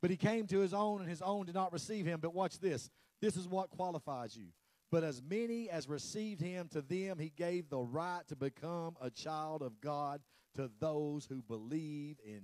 But 0.00 0.10
he 0.10 0.16
came 0.16 0.46
to 0.46 0.60
his 0.60 0.72
own, 0.72 1.00
and 1.00 1.10
his 1.10 1.22
own 1.22 1.46
did 1.46 1.54
not 1.54 1.72
receive 1.72 2.06
him. 2.06 2.20
But 2.20 2.34
watch 2.34 2.58
this. 2.60 2.88
This 3.20 3.36
is 3.36 3.48
what 3.48 3.70
qualifies 3.70 4.36
you. 4.36 4.46
But 4.90 5.04
as 5.04 5.20
many 5.22 5.68
as 5.68 5.88
received 5.88 6.40
him, 6.40 6.68
to 6.68 6.80
them 6.80 7.18
he 7.18 7.30
gave 7.36 7.68
the 7.68 7.80
right 7.80 8.26
to 8.28 8.36
become 8.36 8.96
a 9.00 9.10
child 9.10 9.62
of 9.62 9.80
God 9.80 10.22
to 10.56 10.70
those 10.80 11.26
who 11.26 11.42
believe 11.42 12.16
in 12.24 12.40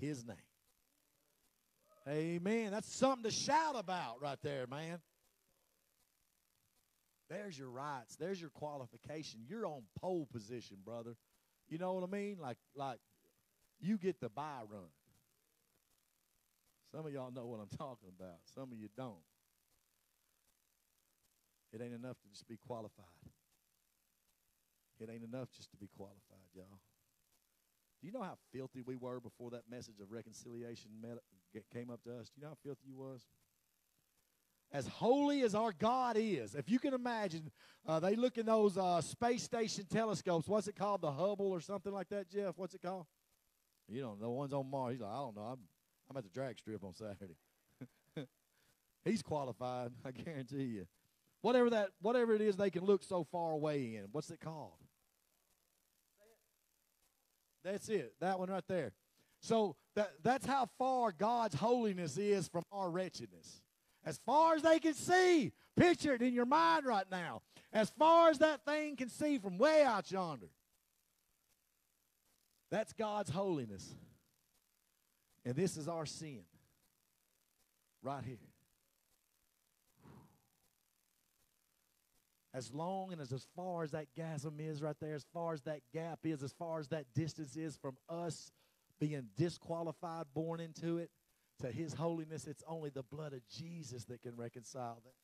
his 0.00 0.24
name. 0.24 0.36
Amen. 2.08 2.70
That's 2.70 2.98
something 2.98 3.28
to 3.28 3.30
shout 3.30 3.74
about 3.76 4.20
right 4.20 4.38
there, 4.42 4.66
man. 4.68 5.00
There's 7.28 7.58
your 7.58 7.70
rights. 7.70 8.16
There's 8.16 8.40
your 8.40 8.50
qualification. 8.50 9.40
You're 9.48 9.66
on 9.66 9.82
pole 10.00 10.28
position, 10.32 10.78
brother. 10.84 11.16
You 11.68 11.78
know 11.78 11.94
what 11.94 12.04
I 12.04 12.06
mean? 12.06 12.38
Like 12.40 12.58
like 12.74 12.98
you 13.80 13.98
get 13.98 14.20
the 14.20 14.28
bye 14.28 14.62
run. 14.68 14.88
Some 16.92 17.06
of 17.06 17.12
y'all 17.12 17.32
know 17.32 17.46
what 17.46 17.60
I'm 17.60 17.68
talking 17.78 18.08
about. 18.18 18.38
Some 18.54 18.72
of 18.72 18.78
you 18.78 18.88
don't. 18.96 19.24
It 21.72 21.82
ain't 21.82 21.94
enough 21.94 22.16
to 22.22 22.28
just 22.28 22.48
be 22.48 22.56
qualified. 22.56 23.04
It 24.98 25.10
ain't 25.12 25.24
enough 25.24 25.50
just 25.52 25.70
to 25.72 25.76
be 25.76 25.88
qualified, 25.96 26.48
y'all. 26.54 26.80
Do 28.00 28.06
you 28.06 28.12
know 28.12 28.22
how 28.22 28.38
filthy 28.52 28.82
we 28.82 28.96
were 28.96 29.20
before 29.20 29.50
that 29.50 29.64
message 29.70 30.00
of 30.00 30.10
reconciliation 30.10 30.90
met, 31.00 31.18
came 31.72 31.90
up 31.90 32.02
to 32.04 32.16
us? 32.16 32.28
Do 32.28 32.40
you 32.40 32.42
know 32.42 32.50
how 32.50 32.58
filthy 32.62 32.86
you 32.88 32.96
was? 32.96 33.26
As 34.76 34.86
holy 34.86 35.40
as 35.40 35.54
our 35.54 35.72
God 35.72 36.16
is, 36.18 36.54
if 36.54 36.68
you 36.68 36.78
can 36.78 36.92
imagine, 36.92 37.50
uh, 37.88 37.98
they 37.98 38.14
look 38.14 38.36
in 38.36 38.44
those 38.44 38.76
uh, 38.76 39.00
space 39.00 39.42
station 39.42 39.86
telescopes. 39.90 40.46
What's 40.46 40.68
it 40.68 40.76
called? 40.76 41.00
The 41.00 41.10
Hubble 41.10 41.50
or 41.50 41.62
something 41.62 41.92
like 41.92 42.10
that, 42.10 42.28
Jeff? 42.28 42.58
What's 42.58 42.74
it 42.74 42.82
called? 42.82 43.06
You 43.88 44.02
know, 44.02 44.16
the 44.20 44.28
ones 44.28 44.52
on 44.52 44.70
Mars. 44.70 44.92
He's 44.92 45.00
like, 45.00 45.10
I 45.10 45.16
don't 45.16 45.34
know. 45.34 45.42
I'm, 45.42 45.58
I'm 46.10 46.16
at 46.18 46.24
the 46.24 46.30
drag 46.30 46.58
strip 46.58 46.84
on 46.84 46.92
Saturday. 46.92 47.36
He's 49.04 49.22
qualified, 49.22 49.92
I 50.04 50.10
guarantee 50.10 50.64
you. 50.64 50.86
Whatever 51.40 51.70
that, 51.70 51.90
whatever 52.02 52.34
it 52.34 52.42
is, 52.42 52.56
they 52.56 52.70
can 52.70 52.84
look 52.84 53.02
so 53.02 53.24
far 53.24 53.52
away 53.52 53.96
in. 53.96 54.08
What's 54.12 54.30
it 54.30 54.40
called? 54.40 54.72
That's 57.64 57.88
it. 57.88 58.12
That 58.20 58.38
one 58.38 58.50
right 58.50 58.64
there. 58.68 58.92
So 59.40 59.76
that, 59.94 60.12
that's 60.22 60.44
how 60.44 60.68
far 60.78 61.12
God's 61.12 61.54
holiness 61.54 62.18
is 62.18 62.46
from 62.48 62.62
our 62.70 62.90
wretchedness 62.90 63.62
as 64.06 64.18
far 64.24 64.54
as 64.54 64.62
they 64.62 64.78
can 64.78 64.94
see. 64.94 65.52
Picture 65.76 66.14
it 66.14 66.22
in 66.22 66.32
your 66.32 66.46
mind 66.46 66.86
right 66.86 67.04
now. 67.10 67.42
As 67.72 67.90
far 67.90 68.30
as 68.30 68.38
that 68.38 68.64
thing 68.64 68.96
can 68.96 69.10
see 69.10 69.36
from 69.36 69.58
way 69.58 69.82
out 69.82 70.10
yonder. 70.10 70.48
That's 72.70 72.94
God's 72.94 73.30
holiness. 73.30 73.94
And 75.44 75.54
this 75.54 75.76
is 75.76 75.88
our 75.88 76.06
sin. 76.06 76.40
Right 78.02 78.24
here. 78.24 78.38
as 82.56 82.72
long 82.72 83.12
and 83.12 83.20
as, 83.20 83.34
as 83.34 83.46
far 83.54 83.82
as 83.82 83.90
that 83.90 84.06
chasm 84.16 84.54
is 84.58 84.80
right 84.80 84.96
there, 84.98 85.14
as 85.14 85.26
far 85.34 85.52
as 85.52 85.60
that 85.60 85.80
gap 85.92 86.20
is, 86.24 86.42
as 86.42 86.54
far 86.54 86.80
as 86.80 86.88
that 86.88 87.04
distance 87.14 87.54
is 87.54 87.76
from 87.76 87.98
us 88.08 88.50
being 88.98 89.24
disqualified, 89.36 90.24
born 90.32 90.58
into 90.58 90.96
it, 90.96 91.10
to 91.60 91.70
his 91.70 91.94
holiness, 91.94 92.46
it's 92.46 92.62
only 92.66 92.90
the 92.90 93.02
blood 93.02 93.32
of 93.32 93.46
Jesus 93.48 94.04
that 94.04 94.22
can 94.22 94.36
reconcile 94.36 95.00
that. 95.04 95.14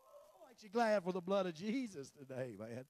Oh, 0.00 0.46
aren't 0.46 0.62
you 0.62 0.68
glad 0.68 1.02
for 1.02 1.12
the 1.12 1.20
blood 1.20 1.46
of 1.46 1.54
Jesus 1.54 2.10
today, 2.10 2.54
man? 2.58 2.84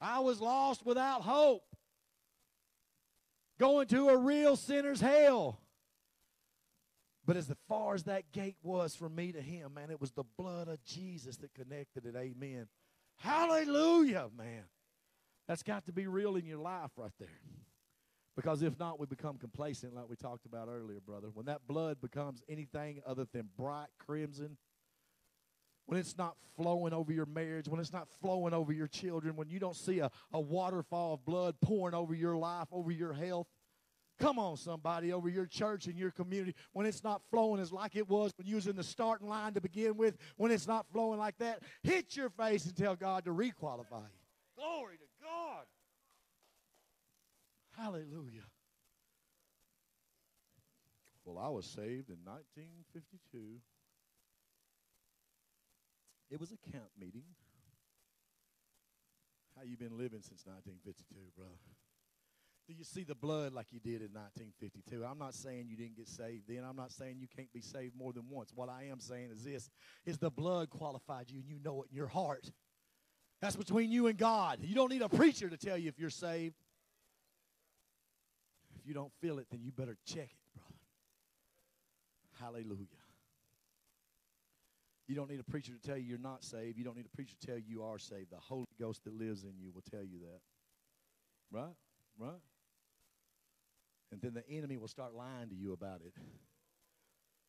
I 0.00 0.20
was 0.20 0.40
lost 0.40 0.84
without 0.84 1.22
hope, 1.22 1.64
going 3.58 3.86
to 3.88 4.08
a 4.08 4.16
real 4.16 4.56
sinner's 4.56 5.00
hell. 5.00 5.60
But 7.26 7.36
as 7.36 7.50
far 7.68 7.94
as 7.94 8.02
that 8.02 8.32
gate 8.32 8.58
was 8.62 8.94
from 8.94 9.14
me 9.14 9.32
to 9.32 9.40
him, 9.40 9.74
man, 9.74 9.90
it 9.90 10.00
was 10.00 10.10
the 10.10 10.24
blood 10.36 10.68
of 10.68 10.84
Jesus 10.84 11.38
that 11.38 11.54
connected 11.54 12.04
it. 12.04 12.14
Amen. 12.16 12.66
Hallelujah, 13.16 14.28
man. 14.36 14.64
That's 15.48 15.62
got 15.62 15.86
to 15.86 15.92
be 15.92 16.06
real 16.06 16.36
in 16.36 16.44
your 16.44 16.58
life 16.58 16.90
right 16.96 17.12
there. 17.18 17.28
Because 18.36 18.62
if 18.62 18.78
not, 18.78 18.98
we 18.98 19.06
become 19.06 19.38
complacent, 19.38 19.94
like 19.94 20.08
we 20.08 20.16
talked 20.16 20.44
about 20.44 20.68
earlier, 20.68 21.00
brother. 21.00 21.28
When 21.32 21.46
that 21.46 21.66
blood 21.68 22.00
becomes 22.00 22.42
anything 22.48 23.00
other 23.06 23.26
than 23.32 23.48
bright 23.56 23.88
crimson, 23.98 24.56
when 25.86 26.00
it's 26.00 26.16
not 26.18 26.36
flowing 26.56 26.92
over 26.92 27.12
your 27.12 27.26
marriage, 27.26 27.68
when 27.68 27.78
it's 27.78 27.92
not 27.92 28.08
flowing 28.20 28.54
over 28.54 28.72
your 28.72 28.88
children, 28.88 29.36
when 29.36 29.48
you 29.48 29.60
don't 29.60 29.76
see 29.76 30.00
a, 30.00 30.10
a 30.32 30.40
waterfall 30.40 31.14
of 31.14 31.24
blood 31.24 31.54
pouring 31.60 31.94
over 31.94 32.14
your 32.14 32.36
life, 32.36 32.68
over 32.72 32.90
your 32.90 33.12
health, 33.12 33.46
Come 34.20 34.38
on, 34.38 34.56
somebody, 34.56 35.12
over 35.12 35.28
your 35.28 35.46
church 35.46 35.86
and 35.86 35.98
your 35.98 36.12
community. 36.12 36.54
When 36.72 36.86
it's 36.86 37.02
not 37.02 37.20
flowing 37.30 37.60
as 37.60 37.72
like 37.72 37.96
it 37.96 38.08
was 38.08 38.30
when 38.36 38.46
you 38.46 38.54
was 38.54 38.66
in 38.66 38.76
the 38.76 38.84
starting 38.84 39.28
line 39.28 39.54
to 39.54 39.60
begin 39.60 39.96
with, 39.96 40.16
when 40.36 40.52
it's 40.52 40.68
not 40.68 40.86
flowing 40.92 41.18
like 41.18 41.36
that, 41.38 41.62
hit 41.82 42.14
your 42.14 42.30
face 42.30 42.64
and 42.64 42.76
tell 42.76 42.94
God 42.94 43.24
to 43.24 43.32
requalify 43.32 44.04
you. 44.04 44.56
Glory 44.56 44.96
to 44.98 45.04
God. 45.20 45.64
Hallelujah. 47.76 48.46
Well, 51.24 51.38
I 51.38 51.48
was 51.48 51.64
saved 51.64 52.10
in 52.10 52.18
1952. 52.24 53.60
It 56.30 56.40
was 56.40 56.52
a 56.52 56.70
camp 56.70 56.90
meeting. 56.98 57.24
How 59.56 59.62
you 59.62 59.76
been 59.76 59.96
living 59.96 60.20
since 60.20 60.44
1952, 60.44 61.14
brother? 61.36 61.54
Do 62.66 62.74
you 62.74 62.84
see 62.84 63.04
the 63.04 63.14
blood 63.14 63.52
like 63.52 63.66
you 63.70 63.78
did 63.78 64.00
in 64.00 64.12
1952? 64.12 65.04
I'm 65.04 65.18
not 65.18 65.34
saying 65.34 65.66
you 65.68 65.76
didn't 65.76 65.96
get 65.96 66.08
saved 66.08 66.44
then. 66.48 66.64
I'm 66.68 66.76
not 66.76 66.92
saying 66.92 67.16
you 67.18 67.28
can't 67.28 67.52
be 67.52 67.60
saved 67.60 67.94
more 67.96 68.12
than 68.12 68.24
once. 68.30 68.52
What 68.54 68.68
I 68.68 68.84
am 68.90 69.00
saying 69.00 69.30
is 69.32 69.44
this 69.44 69.70
is 70.06 70.18
the 70.18 70.30
blood 70.30 70.70
qualified 70.70 71.30
you 71.30 71.40
and 71.40 71.48
you 71.48 71.58
know 71.62 71.82
it 71.82 71.90
in 71.90 71.96
your 71.96 72.08
heart. 72.08 72.50
That's 73.40 73.56
between 73.56 73.90
you 73.90 74.06
and 74.06 74.16
God. 74.16 74.60
You 74.62 74.74
don't 74.74 74.90
need 74.90 75.02
a 75.02 75.08
preacher 75.08 75.50
to 75.50 75.56
tell 75.58 75.76
you 75.76 75.88
if 75.88 75.98
you're 75.98 76.08
saved. 76.08 76.54
If 78.84 78.88
you 78.88 78.94
don't 78.94 79.12
feel 79.22 79.38
it, 79.38 79.46
then 79.50 79.62
you 79.62 79.72
better 79.72 79.96
check 80.04 80.28
it, 80.28 80.54
brother. 80.54 80.74
Hallelujah. 82.38 82.86
You 85.06 85.14
don't 85.14 85.30
need 85.30 85.40
a 85.40 85.44
preacher 85.44 85.72
to 85.72 85.80
tell 85.80 85.96
you 85.96 86.04
you're 86.04 86.18
not 86.18 86.44
saved. 86.44 86.76
You 86.76 86.84
don't 86.84 86.96
need 86.96 87.06
a 87.06 87.16
preacher 87.16 87.34
to 87.40 87.46
tell 87.46 87.56
you 87.56 87.64
you 87.66 87.82
are 87.82 87.98
saved. 87.98 88.30
The 88.30 88.36
Holy 88.36 88.66
Ghost 88.78 89.04
that 89.04 89.14
lives 89.14 89.44
in 89.44 89.52
you 89.58 89.72
will 89.72 89.84
tell 89.90 90.02
you 90.02 90.18
that. 90.20 90.40
Right? 91.50 91.74
Right? 92.18 92.40
And 94.12 94.20
then 94.20 94.34
the 94.34 94.46
enemy 94.54 94.76
will 94.76 94.88
start 94.88 95.14
lying 95.14 95.48
to 95.48 95.54
you 95.54 95.72
about 95.72 96.02
it. 96.04 96.12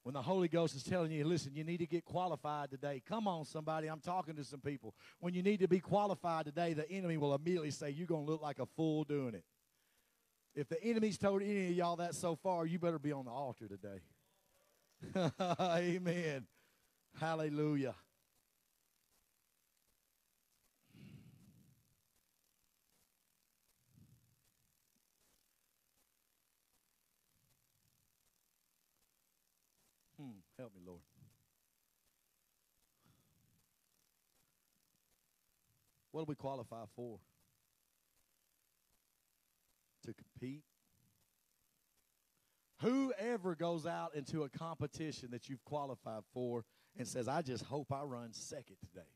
When 0.03 0.13
the 0.13 0.21
Holy 0.21 0.47
Ghost 0.47 0.75
is 0.75 0.83
telling 0.83 1.11
you, 1.11 1.25
listen, 1.25 1.53
you 1.53 1.63
need 1.65 1.77
to 1.77 1.87
get 1.87 2.05
qualified 2.05 2.69
today. 2.69 3.01
Come 3.05 3.27
on, 3.27 3.43
somebody. 3.43 3.87
I'm 3.87 3.99
talking 3.99 4.35
to 4.35 4.43
some 4.43 4.61
people. 4.61 4.93
When 5.19 5.33
you 5.33 5.43
need 5.43 5.59
to 5.59 5.67
be 5.67 5.79
qualified 5.79 6.45
today, 6.45 6.73
the 6.73 6.89
enemy 6.89 7.17
will 7.17 7.35
immediately 7.35 7.71
say, 7.71 7.89
You're 7.89 8.07
going 8.07 8.25
to 8.25 8.31
look 8.31 8.41
like 8.41 8.59
a 8.59 8.67
fool 8.77 9.03
doing 9.03 9.33
it. 9.33 9.43
If 10.55 10.69
the 10.69 10.81
enemy's 10.81 11.17
told 11.17 11.41
any 11.41 11.67
of 11.67 11.73
y'all 11.73 11.97
that 11.97 12.15
so 12.15 12.35
far, 12.35 12.65
you 12.65 12.79
better 12.79 12.97
be 12.97 13.11
on 13.11 13.25
the 13.25 13.31
altar 13.31 13.67
today. 13.67 13.99
Amen. 15.59 16.47
Hallelujah. 17.19 17.95
Hmm, 30.17 30.31
help 30.57 30.73
me, 30.73 30.81
Lord. 30.85 31.01
What 36.11 36.21
do 36.21 36.25
we 36.29 36.35
qualify 36.35 36.85
for? 36.95 37.19
To 40.05 40.13
compete? 40.13 40.63
Whoever 42.81 43.55
goes 43.55 43.85
out 43.85 44.13
into 44.15 44.43
a 44.43 44.49
competition 44.49 45.31
that 45.31 45.49
you've 45.49 45.63
qualified 45.63 46.23
for 46.33 46.65
and 46.97 47.07
says, 47.07 47.27
I 47.27 47.41
just 47.41 47.63
hope 47.63 47.91
I 47.91 48.01
run 48.03 48.33
second 48.33 48.77
today. 48.81 49.07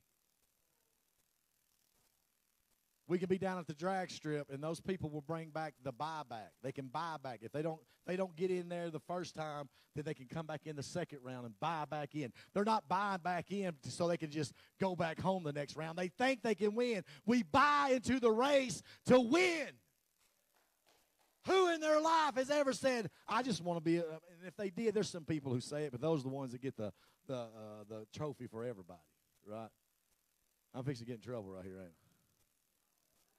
We 3.08 3.18
can 3.18 3.28
be 3.28 3.38
down 3.38 3.58
at 3.58 3.68
the 3.68 3.74
drag 3.74 4.12
strip, 4.12 4.52
and 4.52 4.64
those 4.64 4.80
people 4.80 5.10
will 5.10 5.22
bring 5.22 5.50
back 5.50 5.74
the 5.84 5.92
buyback. 5.92 6.52
They 6.64 6.72
can 6.72 6.88
buy 6.88 7.16
back 7.22 7.40
if 7.42 7.52
they 7.52 7.62
don't. 7.62 7.80
They 8.06 8.16
don't 8.16 8.36
get 8.36 8.50
in 8.50 8.70
there 8.70 8.90
the 8.90 9.00
first 9.00 9.36
time, 9.36 9.68
then 9.96 10.04
they 10.06 10.14
can 10.14 10.28
come 10.28 10.46
back 10.48 10.62
in 10.66 10.76
the 10.76 10.84
second 10.84 11.20
round 11.24 11.46
and 11.46 11.60
buy 11.60 11.86
back 11.90 12.16
in. 12.16 12.32
They're 12.54 12.64
not 12.64 12.88
buying 12.88 13.20
back 13.24 13.52
in 13.52 13.74
so 13.84 14.08
they 14.08 14.18
can 14.18 14.32
just 14.32 14.54
go 14.80 14.96
back 14.96 15.20
home 15.20 15.44
the 15.44 15.54
next 15.54 15.76
round. 15.76 15.98
They 15.98 16.08
think 16.08 16.42
they 16.42 16.56
can 16.56 16.74
win. 16.74 17.04
We 17.26 17.44
buy 17.44 17.92
into 17.94 18.20
the 18.20 18.32
race 18.32 18.82
to 19.08 19.20
win. 19.20 19.68
Who 21.50 21.74
in 21.74 21.82
their 21.82 22.00
life 22.00 22.36
has 22.36 22.52
ever 22.52 22.74
said, 22.74 23.10
"I 23.28 23.42
just 23.42 23.62
want 23.64 23.78
to 23.78 23.82
be"? 23.84 23.98
A, 23.98 24.04
and 24.04 24.46
if 24.46 24.56
they 24.56 24.70
did, 24.70 24.94
there's 24.94 25.10
some 25.10 25.26
people 25.26 25.52
who 25.52 25.60
say 25.60 25.86
it, 25.86 25.92
but 25.92 26.00
those 26.00 26.20
are 26.20 26.24
the 26.24 26.30
ones 26.30 26.52
that 26.52 26.62
get 26.62 26.78
the 26.78 26.94
the 27.28 27.38
uh, 27.38 27.84
the 27.90 28.06
trophy 28.14 28.46
for 28.46 28.64
everybody, 28.64 29.00
right? 29.48 29.70
I'm 30.76 30.84
fixing 30.84 31.08
to 31.08 31.12
get 31.12 31.16
in 31.16 31.22
trouble 31.22 31.52
right 31.52 31.66
here, 31.66 31.80
ain't 31.80 31.88
I? 31.90 32.10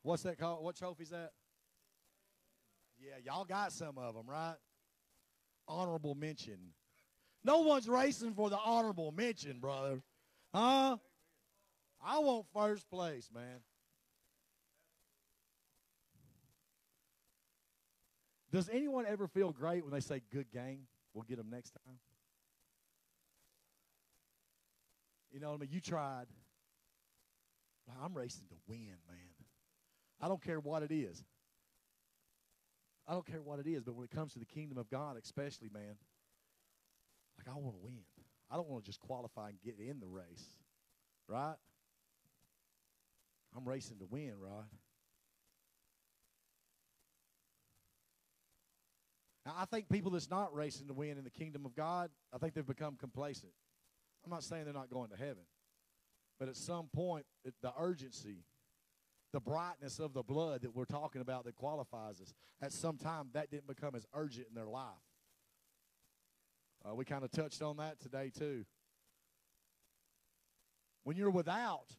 What's 0.03 0.25
that 0.25 0.39
called? 0.39 0.65
What 0.65 0.75
trophy's 0.75 1.11
that? 1.11 1.31
Yeah, 2.99 3.15
y'all 3.25 3.45
got 3.45 3.73
some 3.73 3.97
of 3.97 4.15
them, 4.15 4.29
right? 4.29 4.57
Honorable 5.69 6.17
mention. 6.17 6.59
No 7.45 7.61
one's 7.61 7.89
racing 7.89 8.35
for 8.35 8.51
the 8.51 8.59
honorable 8.59 9.13
mention, 9.13 9.61
brother. 9.61 10.03
Huh? 10.53 10.97
I 12.05 12.19
want 12.19 12.47
first 12.53 12.91
place, 12.91 13.31
man. 13.33 13.61
Does 18.53 18.69
anyone 18.69 19.07
ever 19.07 19.29
feel 19.29 19.53
great 19.53 19.85
when 19.85 19.93
they 19.93 20.01
say, 20.01 20.23
good 20.33 20.51
game? 20.51 20.87
We'll 21.15 21.25
get 21.25 21.39
them 21.39 21.51
next 21.51 21.71
time? 21.71 21.99
You 25.33 25.39
know 25.41 25.51
what 25.51 25.57
I 25.57 25.61
mean? 25.61 25.71
You 25.73 25.81
tried. 25.81 26.27
I'm 28.03 28.15
racing 28.15 28.47
to 28.49 28.57
win, 28.69 28.95
man. 29.09 29.35
I 30.21 30.29
don't 30.29 30.43
care 30.43 30.61
what 30.61 30.83
it 30.83 30.93
is. 30.93 31.25
I 33.07 33.13
don't 33.13 33.27
care 33.27 33.43
what 33.43 33.59
it 33.59 33.67
is, 33.67 33.83
but 33.83 33.95
when 33.95 34.05
it 34.05 34.11
comes 34.11 34.33
to 34.35 34.39
the 34.39 34.45
kingdom 34.45 34.79
of 34.79 34.89
God, 34.89 35.17
especially, 35.21 35.69
man, 35.73 35.97
like 37.37 37.49
I 37.49 37.59
want 37.59 37.75
to 37.75 37.83
win. 37.83 38.05
I 38.51 38.57
don't 38.57 38.69
want 38.69 38.85
to 38.85 38.89
just 38.89 39.01
qualify 39.01 39.49
and 39.49 39.59
get 39.63 39.79
in 39.79 40.01
the 40.01 40.07
race, 40.07 40.45
right? 41.27 41.57
I'm 43.57 43.67
racing 43.67 43.99
to 43.99 44.07
win, 44.07 44.35
right? 44.39 44.65
I 49.57 49.65
think 49.65 49.89
people 49.89 50.11
that's 50.11 50.31
not 50.31 50.55
racing 50.55 50.89
to 50.89 50.95
win 50.95 51.19
in 51.19 51.25
the 51.25 51.31
kingdom 51.31 51.65
of 51.65 51.75
God, 51.75 52.11
I 52.33 52.39
think 52.39 52.55
they've 52.55 52.67
become 52.67 52.97
complacent. 52.97 53.53
I'm 54.25 54.31
not 54.31 54.45
saying 54.45 54.65
they're 54.65 54.75
not 54.75 54.91
going 54.91 55.11
to 55.11 55.17
heaven, 55.17 55.45
but 56.39 56.49
at 56.49 56.57
some 56.57 56.89
point, 56.93 57.25
the 57.63 57.73
urgency 57.79 58.45
the 59.33 59.41
brightness 59.41 59.99
of 59.99 60.13
the 60.13 60.23
blood 60.23 60.63
that 60.63 60.75
we're 60.75 60.85
talking 60.85 61.21
about 61.21 61.45
that 61.45 61.55
qualifies 61.55 62.21
us. 62.21 62.35
At 62.61 62.73
some 62.73 62.97
time, 62.99 63.29
that 63.33 63.51
didn't 63.51 63.69
become 63.69 63.95
as 63.95 64.07
urgent 64.13 64.49
in 64.49 64.55
their 64.55 64.67
life. 64.67 64.85
Uh, 66.85 66.95
we 66.95 67.05
kind 67.05 67.25
of 67.25 67.31
touched 67.31 67.63
on 67.63 67.77
that 67.77 68.01
today, 68.01 68.31
too. 68.37 68.65
When 71.05 71.17
you're 71.17 71.31
without 71.31 71.97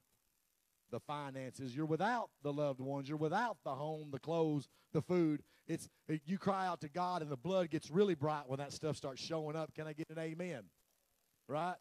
the 0.92 1.00
finances, 1.00 1.76
you're 1.76 1.86
without 1.86 2.30
the 2.44 2.54
loved 2.54 2.80
ones, 2.80 3.10
you're 3.10 3.18
without 3.18 3.58
the 3.64 3.74
home, 3.74 4.10
the 4.12 4.20
clothes, 4.20 4.68
the 4.94 5.02
food. 5.02 5.42
It's 5.68 5.90
you 6.26 6.38
cry 6.38 6.68
out 6.68 6.82
to 6.82 6.90
God, 6.90 7.22
and 7.22 7.32
the 7.32 7.38
blood 7.38 7.70
gets 7.70 7.90
really 7.90 8.16
bright 8.16 8.44
when 8.48 8.60
that 8.60 8.74
stuff 8.74 8.98
starts 8.98 9.22
showing 9.22 9.56
up. 9.56 9.74
Can 9.74 9.88
I 9.88 9.94
get 9.94 10.10
an 10.10 10.20
amen? 10.20 10.64
Right? 11.48 11.76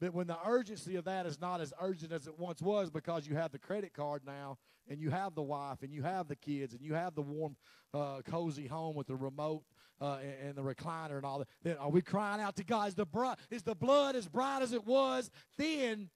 But 0.00 0.14
when 0.14 0.26
the 0.26 0.38
urgency 0.46 0.96
of 0.96 1.04
that 1.04 1.26
is 1.26 1.40
not 1.40 1.60
as 1.60 1.72
urgent 1.80 2.12
as 2.12 2.26
it 2.26 2.38
once 2.38 2.62
was 2.62 2.90
because 2.90 3.26
you 3.26 3.34
have 3.34 3.50
the 3.50 3.58
credit 3.58 3.92
card 3.92 4.22
now 4.24 4.58
and 4.88 5.00
you 5.00 5.10
have 5.10 5.34
the 5.34 5.42
wife 5.42 5.82
and 5.82 5.92
you 5.92 6.02
have 6.02 6.28
the 6.28 6.36
kids 6.36 6.72
and 6.72 6.82
you 6.82 6.94
have 6.94 7.14
the 7.14 7.22
warm, 7.22 7.56
uh, 7.92 8.20
cozy 8.24 8.66
home 8.66 8.94
with 8.94 9.08
the 9.08 9.16
remote 9.16 9.62
uh, 10.00 10.18
and, 10.22 10.48
and, 10.48 10.54
the 10.54 10.62
recliner 10.62 11.16
and 11.16 11.24
all 11.24 11.40
that, 11.40 11.48
then 11.62 11.76
are 11.78 11.90
we 11.90 12.00
crying 12.00 12.40
out 12.40 12.54
to 12.56 12.64
God? 12.64 12.88
Is 12.88 12.94
the, 12.94 13.06
br- 13.06 13.32
is 13.50 13.62
the 13.64 13.74
blood 13.74 14.14
as 14.14 14.28
bright 14.28 14.62
as 14.62 14.72
it 14.72 14.86
was 14.86 15.30
then? 15.56 16.10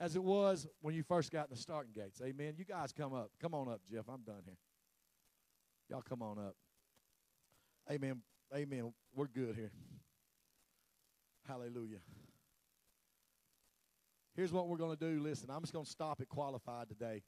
As 0.00 0.16
it 0.16 0.22
was 0.22 0.66
when 0.80 0.94
you 0.94 1.02
first 1.02 1.30
got 1.30 1.48
in 1.48 1.54
the 1.54 1.60
starting 1.60 1.92
gates. 1.94 2.20
Amen. 2.24 2.54
You 2.56 2.64
guys 2.64 2.92
come 2.92 3.12
up. 3.12 3.30
Come 3.40 3.54
on 3.54 3.68
up, 3.68 3.80
Jeff. 3.90 4.04
I'm 4.08 4.22
done 4.22 4.42
here. 4.44 4.56
Y'all 5.90 6.02
come 6.02 6.22
on 6.22 6.38
up. 6.38 6.54
Amen. 7.90 8.20
Amen. 8.54 8.92
We're 9.14 9.26
good 9.26 9.56
here. 9.56 9.72
Hallelujah. 11.46 11.98
Here's 14.36 14.52
what 14.52 14.68
we're 14.68 14.76
going 14.76 14.96
to 14.96 15.00
do. 15.00 15.20
Listen, 15.20 15.50
I'm 15.50 15.62
just 15.62 15.72
going 15.72 15.84
to 15.84 15.90
stop 15.90 16.20
at 16.20 16.28
qualified 16.28 16.88
today 16.88 17.22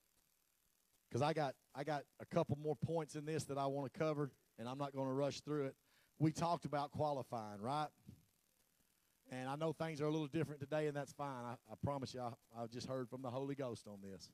because 1.08 1.22
I 1.22 1.32
got 1.32 1.54
I 1.74 1.82
got 1.82 2.02
a 2.20 2.26
couple 2.26 2.56
more 2.62 2.76
points 2.76 3.16
in 3.16 3.24
this 3.24 3.44
that 3.44 3.58
I 3.58 3.66
want 3.66 3.92
to 3.92 3.98
cover, 3.98 4.30
and 4.58 4.68
I'm 4.68 4.78
not 4.78 4.94
going 4.94 5.08
to 5.08 5.12
rush 5.12 5.40
through 5.40 5.66
it. 5.66 5.74
We 6.18 6.30
talked 6.30 6.66
about 6.66 6.92
qualifying, 6.92 7.60
right? 7.60 7.88
And 9.30 9.48
I 9.48 9.54
know 9.54 9.72
things 9.72 10.00
are 10.00 10.06
a 10.06 10.10
little 10.10 10.26
different 10.26 10.60
today, 10.60 10.88
and 10.88 10.96
that's 10.96 11.12
fine. 11.12 11.44
I, 11.44 11.52
I 11.70 11.74
promise 11.84 12.14
you, 12.14 12.20
I, 12.20 12.32
I 12.60 12.66
just 12.66 12.88
heard 12.88 13.08
from 13.08 13.22
the 13.22 13.30
Holy 13.30 13.54
Ghost 13.54 13.86
on 13.86 13.98
this. 14.02 14.28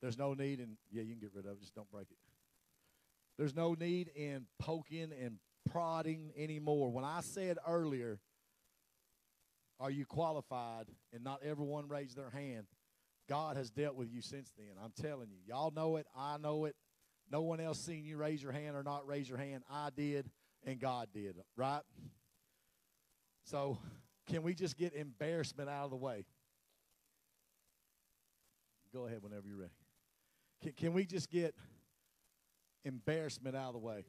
There's 0.00 0.16
no 0.16 0.34
need, 0.34 0.60
and 0.60 0.76
yeah, 0.92 1.02
you 1.02 1.12
can 1.12 1.20
get 1.20 1.30
rid 1.34 1.46
of 1.46 1.52
it, 1.52 1.60
just 1.60 1.74
don't 1.74 1.90
break 1.90 2.08
it. 2.10 2.16
There's 3.36 3.54
no 3.54 3.74
need 3.74 4.10
in 4.14 4.46
poking 4.58 5.10
and 5.20 5.38
prodding 5.70 6.32
anymore. 6.36 6.90
When 6.90 7.04
I 7.04 7.20
said 7.20 7.58
earlier, 7.66 8.20
are 9.80 9.90
you 9.90 10.06
qualified? 10.06 10.86
And 11.12 11.24
not 11.24 11.42
everyone 11.42 11.88
raised 11.88 12.16
their 12.16 12.30
hand. 12.30 12.66
God 13.28 13.56
has 13.56 13.70
dealt 13.70 13.96
with 13.96 14.10
you 14.10 14.22
since 14.22 14.52
then. 14.56 14.76
I'm 14.82 14.92
telling 15.00 15.28
you. 15.30 15.38
Y'all 15.46 15.72
know 15.72 15.96
it. 15.96 16.06
I 16.16 16.38
know 16.38 16.64
it. 16.64 16.76
No 17.30 17.42
one 17.42 17.60
else 17.60 17.80
seen 17.80 18.04
you 18.04 18.16
raise 18.16 18.42
your 18.42 18.52
hand 18.52 18.76
or 18.76 18.84
not 18.84 19.06
raise 19.06 19.28
your 19.28 19.38
hand. 19.38 19.64
I 19.68 19.90
did, 19.94 20.30
and 20.64 20.78
God 20.78 21.08
did, 21.12 21.36
right? 21.56 21.82
So, 23.46 23.78
can 24.28 24.42
we 24.42 24.54
just 24.54 24.76
get 24.76 24.92
embarrassment 24.92 25.70
out 25.70 25.84
of 25.84 25.90
the 25.90 25.96
way? 25.96 26.24
Go 28.92 29.06
ahead 29.06 29.22
whenever 29.22 29.46
you're 29.46 29.58
ready. 29.58 29.72
Can, 30.62 30.72
can 30.72 30.92
we 30.92 31.04
just 31.04 31.30
get 31.30 31.54
embarrassment 32.84 33.54
out 33.54 33.68
of 33.68 33.72
the 33.74 33.78
way? 33.78 34.04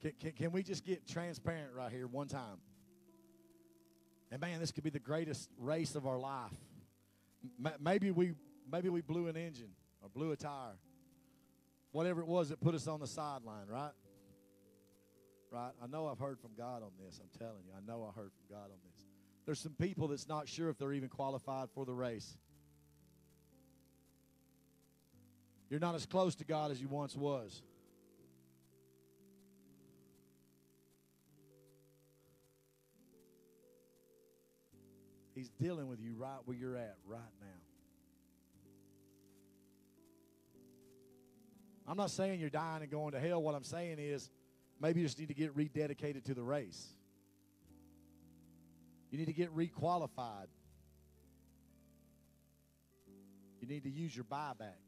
Can, 0.00 0.12
can, 0.20 0.32
can 0.32 0.52
we 0.52 0.62
just 0.62 0.84
get 0.84 1.06
transparent 1.08 1.72
right 1.74 1.90
here 1.90 2.06
one 2.06 2.28
time? 2.28 2.58
And 4.30 4.40
man, 4.40 4.60
this 4.60 4.70
could 4.70 4.84
be 4.84 4.90
the 4.90 5.00
greatest 5.00 5.50
race 5.58 5.96
of 5.96 6.06
our 6.06 6.18
life. 6.18 6.52
M- 7.64 7.72
maybe 7.80 8.12
we 8.12 8.34
maybe 8.70 8.88
we 8.88 9.00
blew 9.00 9.26
an 9.26 9.36
engine 9.36 9.72
or 10.00 10.08
blew 10.08 10.30
a 10.30 10.36
tire. 10.36 10.78
Whatever 11.90 12.20
it 12.20 12.28
was 12.28 12.50
that 12.50 12.60
put 12.60 12.76
us 12.76 12.86
on 12.86 13.00
the 13.00 13.08
sideline, 13.08 13.66
right? 13.66 13.90
Right? 15.50 15.72
I 15.82 15.86
know 15.88 16.06
I've 16.06 16.18
heard 16.18 16.38
from 16.38 16.50
God 16.56 16.82
on 16.82 16.90
this. 17.04 17.20
I'm 17.20 17.38
telling 17.38 17.64
you. 17.66 17.72
I 17.76 17.80
know 17.84 18.04
I 18.04 18.16
heard 18.18 18.30
from 18.32 18.56
God 18.56 18.64
on 18.64 18.78
this. 18.84 19.04
There's 19.46 19.58
some 19.58 19.74
people 19.74 20.08
that's 20.08 20.28
not 20.28 20.48
sure 20.48 20.68
if 20.68 20.78
they're 20.78 20.92
even 20.92 21.08
qualified 21.08 21.70
for 21.74 21.84
the 21.84 21.92
race. 21.92 22.36
You're 25.68 25.80
not 25.80 25.94
as 25.94 26.06
close 26.06 26.36
to 26.36 26.44
God 26.44 26.70
as 26.70 26.80
you 26.80 26.88
once 26.88 27.16
was. 27.16 27.62
He's 35.34 35.48
dealing 35.50 35.88
with 35.88 36.00
you 36.00 36.14
right 36.16 36.38
where 36.44 36.56
you're 36.56 36.76
at 36.76 36.96
right 37.06 37.20
now. 37.40 37.46
I'm 41.88 41.96
not 41.96 42.10
saying 42.10 42.40
you're 42.40 42.50
dying 42.50 42.82
and 42.82 42.90
going 42.90 43.12
to 43.12 43.20
hell. 43.20 43.42
What 43.42 43.54
I'm 43.54 43.64
saying 43.64 43.98
is 43.98 44.30
maybe 44.80 45.00
you 45.00 45.06
just 45.06 45.18
need 45.18 45.28
to 45.28 45.34
get 45.34 45.56
rededicated 45.56 46.24
to 46.24 46.34
the 46.34 46.42
race. 46.42 46.88
You 49.10 49.18
need 49.18 49.26
to 49.26 49.32
get 49.32 49.54
requalified. 49.54 50.46
You 53.60 53.68
need 53.68 53.82
to 53.82 53.90
use 53.90 54.14
your 54.14 54.24
buyback. 54.24 54.78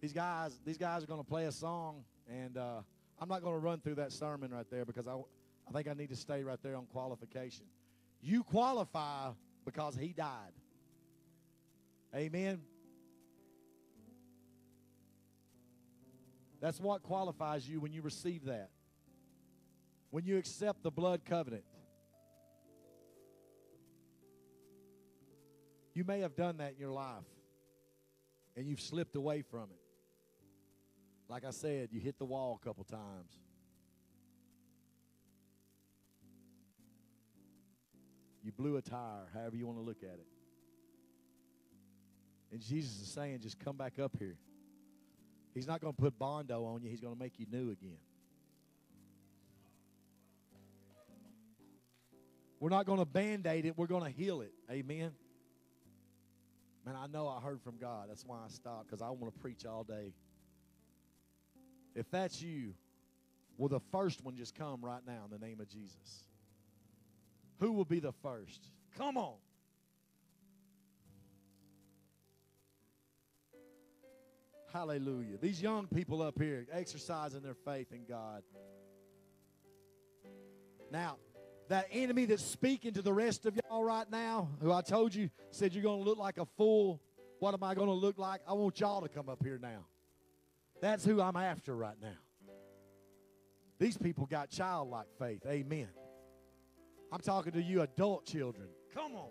These 0.00 0.12
guys, 0.12 0.58
these 0.64 0.78
guys 0.78 1.04
are 1.04 1.06
going 1.06 1.20
to 1.20 1.26
play 1.26 1.44
a 1.44 1.52
song, 1.52 2.02
and 2.28 2.58
uh, 2.58 2.80
I'm 3.20 3.28
not 3.28 3.42
going 3.42 3.54
to 3.54 3.60
run 3.60 3.78
through 3.78 3.94
that 3.96 4.10
sermon 4.10 4.50
right 4.50 4.66
there 4.68 4.84
because 4.84 5.06
I, 5.06 5.12
I 5.14 5.72
think 5.72 5.86
I 5.86 5.92
need 5.92 6.08
to 6.08 6.16
stay 6.16 6.42
right 6.42 6.58
there 6.60 6.74
on 6.74 6.86
qualification. 6.86 7.66
You 8.20 8.42
qualify 8.42 9.30
because 9.64 9.94
he 9.94 10.08
died. 10.08 10.52
Amen. 12.14 12.60
That's 16.62 16.78
what 16.80 17.02
qualifies 17.02 17.68
you 17.68 17.80
when 17.80 17.92
you 17.92 18.02
receive 18.02 18.44
that. 18.44 18.70
When 20.10 20.24
you 20.24 20.38
accept 20.38 20.84
the 20.84 20.92
blood 20.92 21.24
covenant. 21.24 21.64
You 25.92 26.04
may 26.04 26.20
have 26.20 26.36
done 26.36 26.58
that 26.58 26.74
in 26.74 26.78
your 26.78 26.92
life 26.92 27.24
and 28.56 28.64
you've 28.64 28.80
slipped 28.80 29.16
away 29.16 29.42
from 29.42 29.64
it. 29.64 29.80
Like 31.28 31.44
I 31.44 31.50
said, 31.50 31.88
you 31.90 31.98
hit 31.98 32.16
the 32.18 32.24
wall 32.24 32.60
a 32.62 32.64
couple 32.64 32.84
times. 32.84 33.40
You 38.44 38.52
blew 38.52 38.76
a 38.76 38.82
tire, 38.82 39.26
however 39.34 39.56
you 39.56 39.66
want 39.66 39.78
to 39.78 39.84
look 39.84 40.02
at 40.04 40.14
it. 40.14 40.26
And 42.52 42.60
Jesus 42.60 43.00
is 43.00 43.08
saying, 43.08 43.40
just 43.40 43.58
come 43.58 43.76
back 43.76 43.98
up 43.98 44.12
here. 44.16 44.36
He's 45.54 45.66
not 45.66 45.80
going 45.80 45.92
to 45.94 46.00
put 46.00 46.18
Bondo 46.18 46.64
on 46.64 46.82
you, 46.82 46.90
He's 46.90 47.00
going 47.00 47.14
to 47.14 47.18
make 47.18 47.38
you 47.38 47.46
new 47.50 47.70
again. 47.70 47.98
We're 52.60 52.70
not 52.70 52.86
going 52.86 53.00
to 53.00 53.04
band 53.04 53.46
aid 53.46 53.66
it, 53.66 53.76
we're 53.76 53.88
going 53.88 54.04
to 54.04 54.10
heal 54.10 54.40
it. 54.40 54.52
Amen. 54.70 55.12
Man, 56.86 56.96
I 56.96 57.06
know 57.06 57.28
I 57.28 57.40
heard 57.40 57.60
from 57.60 57.76
God. 57.78 58.08
That's 58.08 58.24
why 58.24 58.38
I 58.44 58.48
stopped, 58.48 58.86
because 58.86 59.02
I 59.02 59.10
want 59.10 59.34
to 59.34 59.40
preach 59.40 59.66
all 59.66 59.84
day. 59.84 60.14
If 61.94 62.10
that's 62.10 62.40
you, 62.40 62.74
will 63.58 63.68
the 63.68 63.80
first 63.92 64.24
one 64.24 64.36
just 64.36 64.54
come 64.54 64.80
right 64.80 65.02
now 65.06 65.24
in 65.24 65.38
the 65.38 65.44
name 65.44 65.60
of 65.60 65.68
Jesus? 65.68 66.24
Who 67.60 67.72
will 67.72 67.84
be 67.84 68.00
the 68.00 68.12
first? 68.22 68.68
Come 68.96 69.16
on. 69.16 69.34
Hallelujah. 74.72 75.36
These 75.40 75.60
young 75.60 75.86
people 75.86 76.22
up 76.22 76.40
here 76.40 76.66
exercising 76.72 77.42
their 77.42 77.54
faith 77.54 77.92
in 77.92 78.04
God. 78.08 78.42
Now, 80.90 81.16
that 81.68 81.88
enemy 81.92 82.24
that's 82.24 82.44
speaking 82.44 82.92
to 82.94 83.02
the 83.02 83.12
rest 83.12 83.46
of 83.46 83.56
y'all 83.56 83.84
right 83.84 84.10
now, 84.10 84.48
who 84.60 84.72
I 84.72 84.80
told 84.80 85.14
you 85.14 85.30
said 85.50 85.74
you're 85.74 85.82
going 85.82 86.02
to 86.02 86.04
look 86.04 86.18
like 86.18 86.38
a 86.38 86.46
fool, 86.56 87.00
what 87.38 87.54
am 87.54 87.62
I 87.62 87.74
going 87.74 87.88
to 87.88 87.94
look 87.94 88.18
like? 88.18 88.40
I 88.48 88.54
want 88.54 88.80
y'all 88.80 89.02
to 89.02 89.08
come 89.08 89.28
up 89.28 89.42
here 89.42 89.58
now. 89.60 89.86
That's 90.80 91.04
who 91.04 91.20
I'm 91.20 91.36
after 91.36 91.74
right 91.74 91.96
now. 92.00 92.18
These 93.78 93.98
people 93.98 94.26
got 94.26 94.50
childlike 94.50 95.06
faith. 95.18 95.42
Amen. 95.46 95.88
I'm 97.10 97.20
talking 97.20 97.52
to 97.52 97.62
you 97.62 97.82
adult 97.82 98.26
children. 98.26 98.68
Come 98.94 99.14
on. 99.14 99.30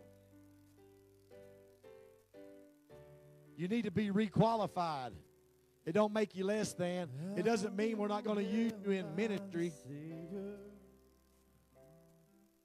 You 3.57 3.67
need 3.67 3.83
to 3.85 3.91
be 3.91 4.09
requalified. 4.09 5.11
It 5.85 5.93
don't 5.93 6.13
make 6.13 6.35
you 6.35 6.45
less 6.45 6.73
than. 6.73 7.09
It 7.35 7.43
doesn't 7.43 7.75
mean 7.75 7.97
we're 7.97 8.07
not 8.07 8.23
going 8.23 8.37
to 8.37 8.43
use 8.43 8.73
you 8.85 8.91
in 8.91 9.15
ministry. 9.15 9.71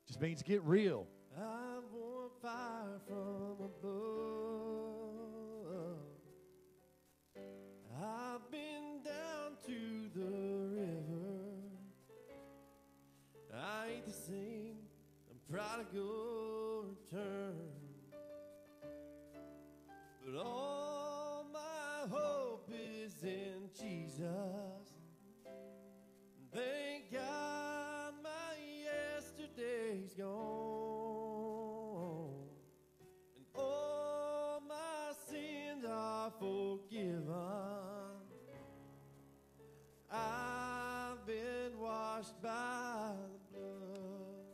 Just 0.07 0.21
means 0.21 0.43
get 0.43 0.63
real. 0.63 1.07
I 1.37 1.79
want 1.93 2.33
fire 2.43 3.01
from 3.09 3.57
above. 3.65 4.37
I've 7.99 8.51
been 8.51 9.01
down 9.03 9.57
to 9.67 10.11
the 10.15 10.31
river. 10.77 11.57
I 13.55 13.89
ain't 13.95 14.07
the 14.07 14.13
same. 14.13 14.77
I'm 15.31 15.39
prodigal 15.51 16.85
return. 16.91 17.57
But 20.25 20.35
all 20.39 20.86
hope 22.11 22.71
is 22.73 23.23
in 23.23 23.69
Jesus. 23.79 24.23
Thank 26.53 27.13
God 27.13 28.15
my 28.23 28.57
yesterday's 29.15 30.15
gone. 30.15 30.27
And 33.37 33.45
all 33.55 34.63
my 34.69 35.13
sins 35.29 35.85
are 35.89 36.33
forgiven. 36.39 37.27
I've 40.11 41.27
been 41.27 41.79
washed 41.79 42.41
by 42.43 43.13
the 43.53 43.59
blood. 43.59 44.47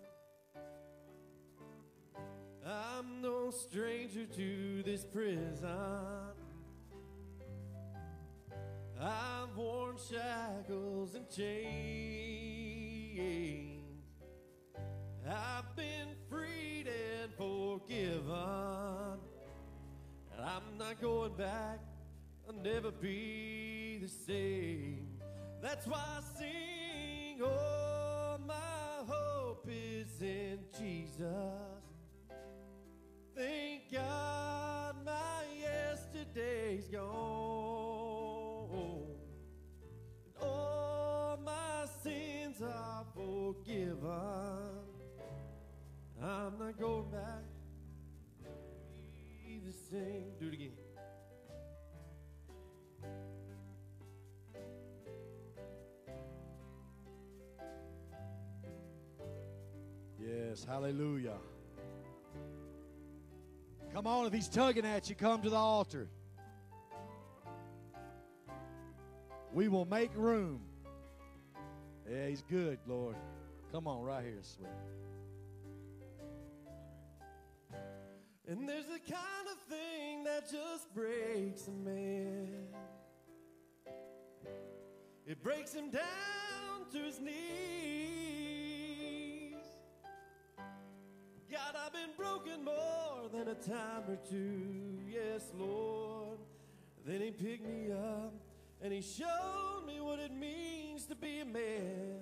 I'm 2.66 3.20
no 3.20 3.50
stranger 3.50 4.26
to 4.26 4.82
this 4.82 5.04
prison. 5.04 6.31
I've 9.92 10.00
shackles 10.00 11.14
and 11.14 11.28
chains. 11.28 11.52
I've 15.28 15.76
been 15.76 16.08
freed 16.30 16.86
and 16.88 17.32
forgiven. 17.34 19.18
And 20.32 20.40
I'm 20.40 20.78
not 20.78 21.00
going 21.00 21.34
back. 21.34 21.80
I'll 22.48 22.54
never 22.54 22.90
be 22.90 23.98
the 24.00 24.08
same. 24.08 25.08
That's 25.60 25.86
why 25.86 25.98
I 25.98 26.20
sing. 26.38 27.42
Oh, 27.42 28.38
my 28.46 29.04
hope 29.06 29.68
is 29.68 30.22
in 30.22 30.60
Jesus. 30.78 31.26
Thank 33.36 33.92
God 33.92 34.96
my 35.04 35.44
yesterday's 35.60 36.88
gone. 36.88 37.31
I'm 46.32 46.58
not 46.58 46.80
going 46.80 47.10
back. 47.10 47.44
Be 49.44 49.60
the 49.64 49.72
same. 49.72 50.32
Do 50.40 50.48
it 50.48 50.54
again. 50.54 50.72
Yes, 60.18 60.64
hallelujah. 60.64 61.36
Come 63.92 64.06
on, 64.06 64.26
if 64.26 64.32
he's 64.32 64.48
tugging 64.48 64.86
at 64.86 65.10
you, 65.10 65.14
come 65.14 65.42
to 65.42 65.50
the 65.50 65.56
altar. 65.56 66.08
We 69.52 69.68
will 69.68 69.84
make 69.84 70.10
room. 70.16 70.62
Yeah, 72.10 72.28
he's 72.28 72.42
good, 72.42 72.78
Lord. 72.86 73.16
Come 73.70 73.86
on, 73.86 74.02
right 74.02 74.24
here, 74.24 74.38
sweet. 74.40 74.68
And 78.48 78.68
there's 78.68 78.86
the 78.86 78.98
kind 78.98 79.48
of 79.50 79.58
thing 79.68 80.24
that 80.24 80.50
just 80.50 80.92
breaks 80.94 81.68
a 81.68 81.70
man. 81.70 82.66
It 85.26 85.42
breaks 85.42 85.72
him 85.72 85.90
down 85.90 86.02
to 86.92 86.98
his 86.98 87.20
knees. 87.20 87.32
God, 91.50 91.76
I've 91.86 91.92
been 91.92 92.10
broken 92.16 92.64
more 92.64 93.28
than 93.32 93.48
a 93.48 93.54
time 93.54 94.02
or 94.08 94.18
two. 94.28 94.98
Yes, 95.08 95.52
Lord. 95.56 96.38
Then 97.06 97.20
he 97.20 97.30
picked 97.30 97.64
me 97.64 97.92
up 97.92 98.34
and 98.82 98.92
he 98.92 99.00
showed 99.00 99.84
me 99.86 100.00
what 100.00 100.18
it 100.18 100.32
means 100.32 101.06
to 101.06 101.14
be 101.14 101.40
a 101.40 101.44
man. 101.44 102.18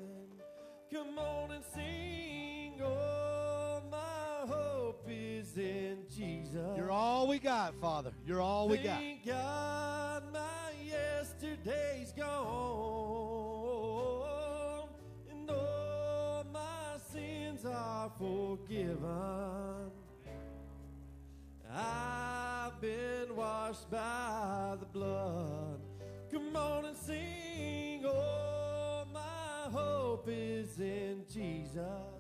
Come 0.93 1.19
on 1.19 1.53
and 1.53 1.65
sing. 1.75 2.81
Oh, 2.83 3.30
is 5.41 5.57
in 5.57 5.97
Jesus. 6.15 6.77
You're 6.77 6.91
all 6.91 7.27
we 7.27 7.39
got, 7.39 7.75
Father. 7.81 8.13
You're 8.27 8.43
all 8.43 8.69
we 8.69 8.77
got. 8.77 8.99
Thank 8.99 9.25
God 9.25 10.23
my 10.33 10.71
yesterday's 10.87 12.13
gone, 12.13 12.29
and 15.31 15.51
all 15.51 16.45
my 16.53 16.99
sins 17.11 17.65
are 17.65 18.11
forgiven. 18.19 19.91
I've 21.73 22.79
been 22.81 23.35
washed 23.35 23.91
by 23.91 24.77
the 24.79 24.87
blood. 24.87 25.81
Come 26.31 26.55
on 26.55 26.85
and 26.85 26.97
sing. 26.97 28.05
Oh, 28.05 29.05
my 29.13 29.71
hope 29.73 30.29
is 30.29 30.79
in 30.79 31.25
Jesus. 31.33 32.20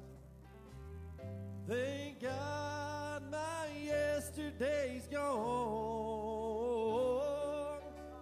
Thank 1.70 2.20
God 2.22 3.22
my 3.30 3.66
yesterday's 3.80 5.06
gone, 5.06 5.22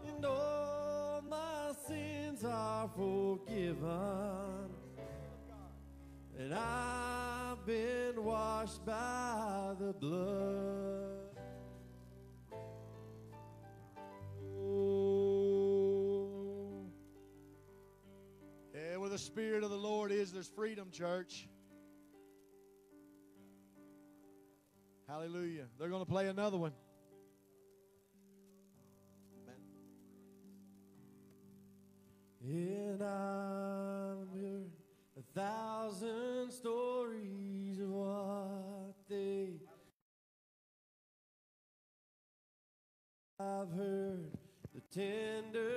and 0.07 0.23
all 0.27 1.23
my 1.27 1.73
sins 1.87 2.45
are 2.45 2.91
forgiven. 2.95 4.69
And 6.39 6.53
I've 6.53 7.65
been 7.65 8.23
washed 8.23 8.85
by 8.85 9.75
the 9.81 9.95
blood. 9.95 11.39
Oh. 14.61 15.09
Yeah, 18.75 18.99
where 18.99 19.09
the 19.09 19.17
Spirit 19.17 19.65
of 19.65 19.71
the 19.71 19.79
Lord 19.79 20.13
is, 20.13 20.33
there's 20.33 20.49
freedom, 20.49 20.91
church. 20.93 21.49
Hallelujah. 25.09 25.65
They're 25.79 25.89
going 25.89 26.05
to 26.05 26.11
play 26.11 26.29
another 26.29 26.59
one. 26.59 26.73
And 32.43 33.03
I've 33.03 34.29
heard 34.39 34.71
a 35.19 35.23
thousand 35.35 36.53
stories 36.53 37.81
of 37.81 37.89
what 37.89 38.95
they 39.09 39.55
I've 43.41 43.71
heard 43.71 44.33
the 44.75 44.81
tender 44.93 45.68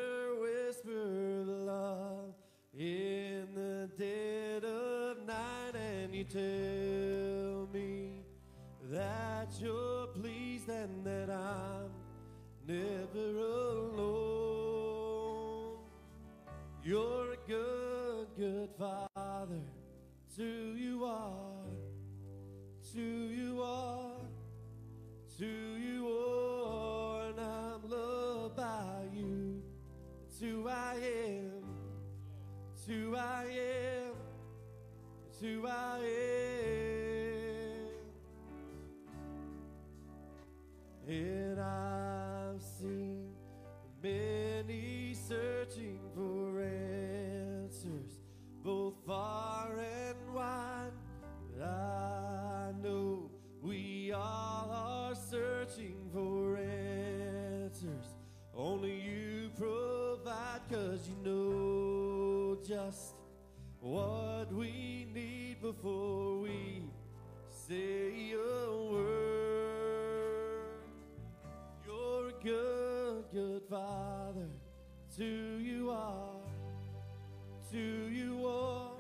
to 77.72 77.78
you 77.78 78.46
are, 78.46 78.92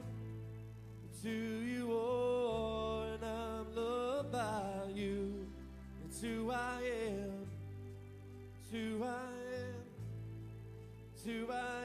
to 1.21 1.29
you 1.29 1.91
and 3.13 3.23
I'm 3.25 3.75
loved 3.75 4.31
by 4.31 4.89
you. 4.95 5.45
It's 6.05 6.21
who 6.21 6.51
I 6.51 6.79
am, 7.07 7.31
it's 8.61 8.71
who 8.71 9.03
I 9.03 9.31
am, 9.57 9.83
it's 11.13 11.25
who 11.25 11.51
I 11.51 11.75
am. 11.75 11.80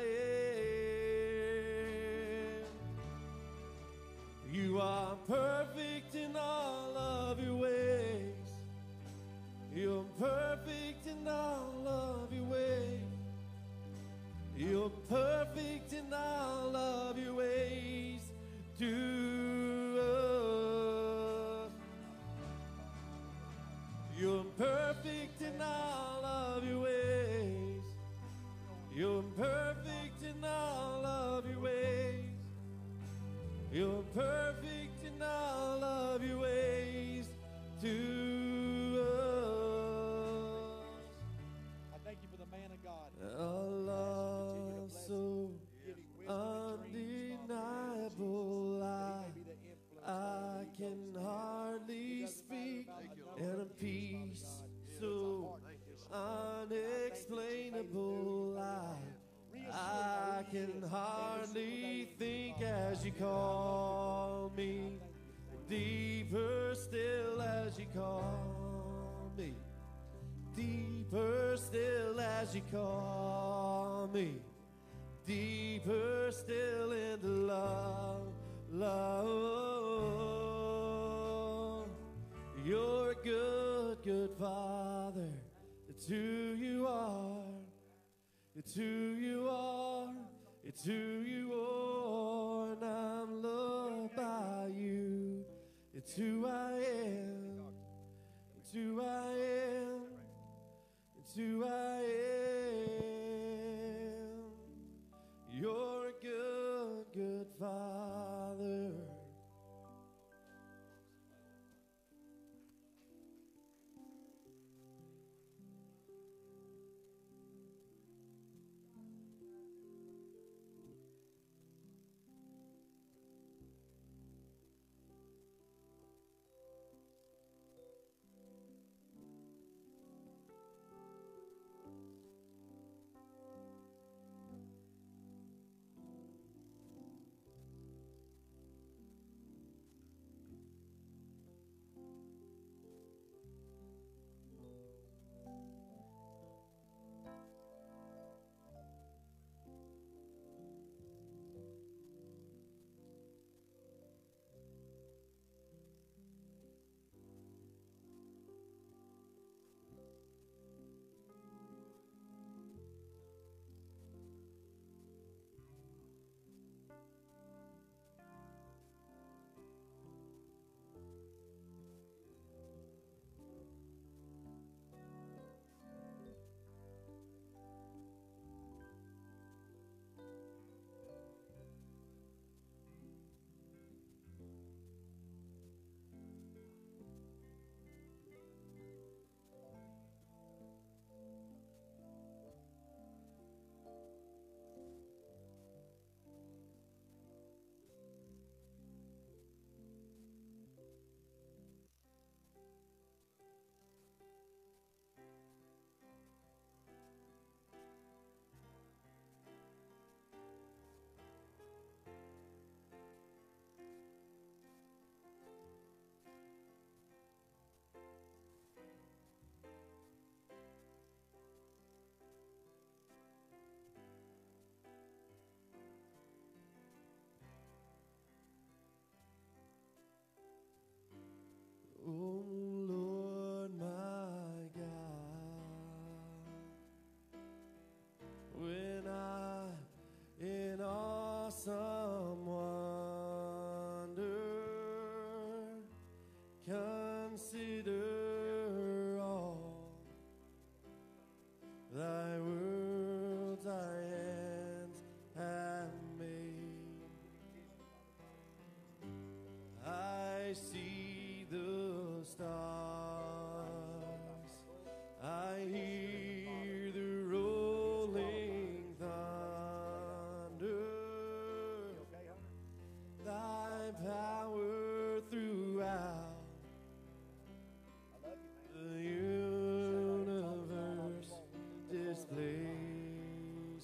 You're 14.68 14.90
perfect 15.08 15.92
in 15.92 16.12
all 16.12 16.74
of 16.74 17.16
your 17.16 17.34
ways. 17.34 18.32
To 18.80 19.36
as 72.47 72.55
you 72.55 72.62
call 72.70 74.09
me, 74.12 74.36
deeper 75.26 76.30
still 76.30 76.92
in 76.92 77.20
the 77.20 77.28
love, 77.28 78.28
love. 78.70 79.26
You're 82.64 83.11
a 83.11 83.14
good, 83.16 83.99
good 84.05 84.30
father. 84.38 85.28
It's 85.88 86.07
who 86.07 86.55
you 86.57 86.86
are. 86.86 87.42
It's 88.55 88.74
who 88.74 89.16
you 89.18 89.49
are. 89.51 90.14
It's 90.62 90.84
who 90.84 90.92
you 90.92 91.53
are. 91.53 92.72
And 92.72 92.84
I'm 92.84 93.42
loved 93.42 94.14
by 94.14 94.68
you. 94.72 95.44
It's 95.94 96.14
who 96.14 96.47
I 96.47 96.74
am. 97.03 97.72
It's 98.57 98.72
who 98.72 99.01
I 99.01 99.32
am. 99.32 100.03
It's 101.18 101.34
who 101.34 101.64
I 101.64 102.03
am. 102.03 102.36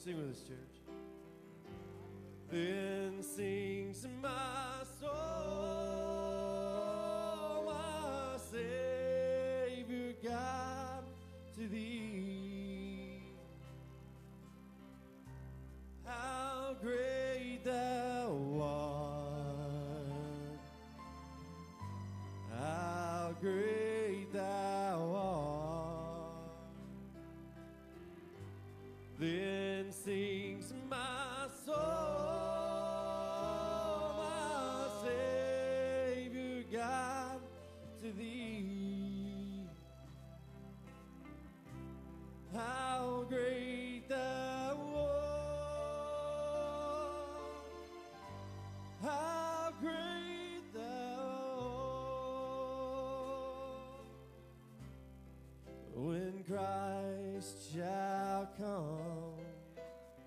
Sing 0.03 0.17
with 0.17 0.35
us, 0.35 0.41
church. 0.49 0.82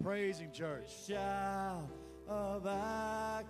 Praise 0.06 0.38
Him, 0.38 0.52
church. 0.54 0.88
Shout 1.08 1.90
of 2.28 2.68
acclamation 2.68 3.50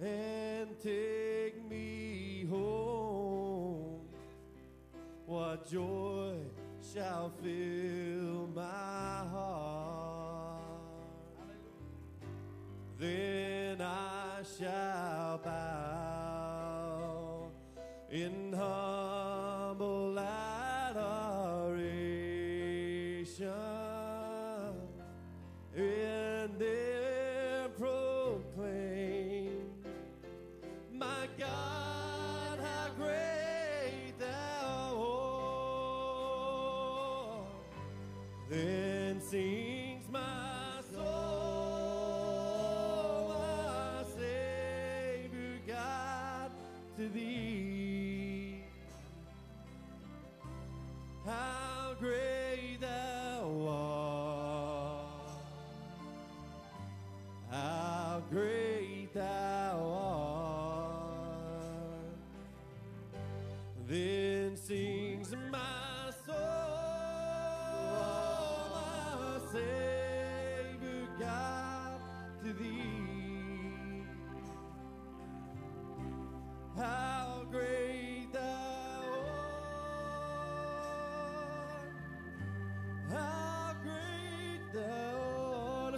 and 0.00 0.68
take 0.80 1.68
me 1.68 2.46
home. 2.48 3.98
What 5.26 5.68
joy 5.68 6.36
shall 6.94 7.32
fill 7.42 8.48
my 8.54 9.24
heart. 9.32 10.60
Then 12.96 13.80
I 13.80 14.44
shall 14.56 15.38
bow 15.38 16.30
in 18.08 18.52
heart. 18.52 18.85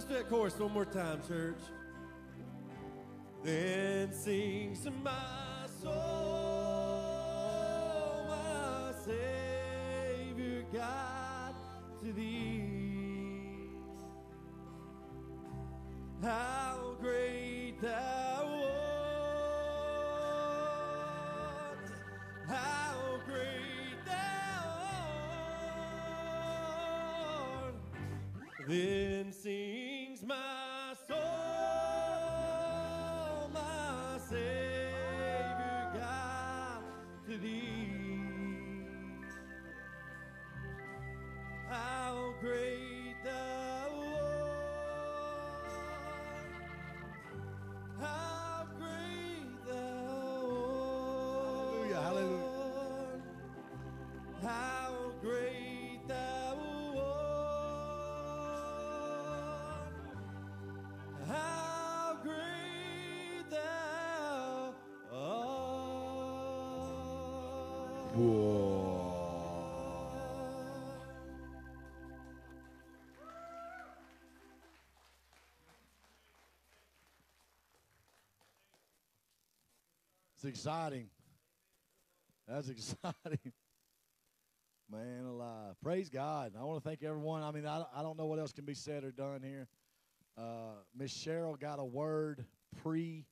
Do 0.09 0.15
that 0.15 0.29
chorus 0.29 0.57
one 0.57 0.73
more 0.73 0.85
time, 0.85 1.21
church. 1.27 1.59
Then 3.43 4.11
sings 4.11 4.87
my 5.03 5.67
soul, 5.81 5.93
my 8.27 8.91
Savior 9.05 10.65
God, 10.73 11.53
to 12.03 12.11
thee. 12.11 12.48
It's 80.39 80.45
exciting. 80.45 81.09
That's 82.47 82.69
exciting. 82.69 83.51
Man 84.89 85.25
alive. 85.25 85.75
Praise 85.83 86.07
God. 86.07 86.53
I 86.57 86.63
want 86.63 86.81
to 86.81 86.89
thank 86.89 87.03
everyone. 87.03 87.43
I 87.43 87.51
mean, 87.51 87.65
I, 87.65 87.83
I 87.93 88.01
don't 88.01 88.17
know 88.17 88.25
what 88.25 88.39
else 88.39 88.53
can 88.53 88.63
be 88.63 88.73
said 88.73 89.03
or 89.03 89.11
done 89.11 89.41
here. 89.43 89.67
Uh, 90.37 90.75
Miss 90.97 91.11
Cheryl 91.11 91.59
got 91.59 91.79
a 91.79 91.83
word 91.83 92.45
pre 92.81 93.25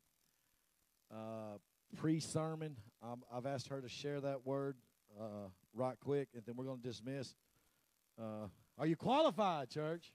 uh, 1.09 1.59
pre 1.95 2.19
sermon. 2.19 2.75
Um, 3.01 3.23
I've 3.33 3.45
asked 3.45 3.69
her 3.69 3.79
to 3.79 3.87
share 3.87 4.19
that 4.19 4.45
word 4.45 4.75
uh, 5.17 5.47
right 5.73 5.95
quick, 6.01 6.27
and 6.33 6.43
then 6.45 6.57
we're 6.57 6.65
going 6.65 6.81
to 6.81 6.87
dismiss. 6.89 7.35
Uh, 8.21 8.47
are 8.77 8.85
you 8.85 8.97
qualified, 8.97 9.69
church? 9.69 10.11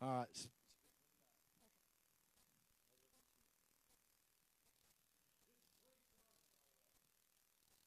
All 0.00 0.20
right. 0.20 0.48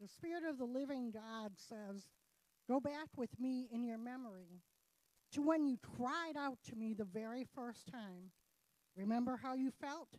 The 0.01 0.07
Spirit 0.07 0.43
of 0.49 0.57
the 0.57 0.65
living 0.65 1.11
God 1.11 1.51
says, 1.55 2.07
Go 2.67 2.79
back 2.79 3.07
with 3.15 3.29
me 3.39 3.67
in 3.71 3.83
your 3.83 3.99
memory 3.99 4.63
to 5.33 5.43
when 5.43 5.67
you 5.67 5.77
cried 5.95 6.35
out 6.35 6.57
to 6.69 6.75
me 6.75 6.95
the 6.95 7.05
very 7.05 7.45
first 7.53 7.87
time. 7.91 8.31
Remember 8.95 9.39
how 9.41 9.53
you 9.53 9.71
felt? 9.79 10.09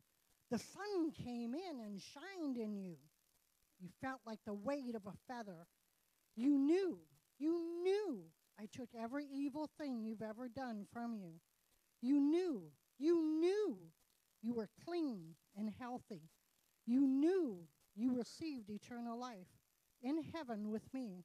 The 0.52 0.58
sun 0.58 1.10
came 1.24 1.54
in 1.54 1.80
and 1.80 2.00
shined 2.00 2.58
in 2.58 2.76
you. 2.76 2.94
You 3.80 3.88
felt 4.00 4.20
like 4.24 4.38
the 4.46 4.54
weight 4.54 4.94
of 4.94 5.02
a 5.06 5.16
feather. 5.26 5.66
You 6.36 6.56
knew, 6.58 6.98
you 7.40 7.82
knew 7.82 8.22
I 8.60 8.66
took 8.72 8.90
every 8.96 9.26
evil 9.32 9.68
thing 9.80 10.04
you've 10.04 10.22
ever 10.22 10.48
done 10.48 10.86
from 10.92 11.16
you. 11.16 11.32
You 12.00 12.20
knew, 12.20 12.62
you 12.98 13.40
knew 13.40 13.78
you 14.42 14.54
were 14.54 14.68
clean 14.86 15.34
and 15.56 15.72
healthy. 15.80 16.22
You 16.86 17.00
knew 17.00 17.64
you 17.96 18.16
received 18.16 18.70
eternal 18.70 19.18
life 19.18 19.48
in 20.02 20.22
heaven 20.34 20.70
with 20.70 20.82
me. 20.92 21.24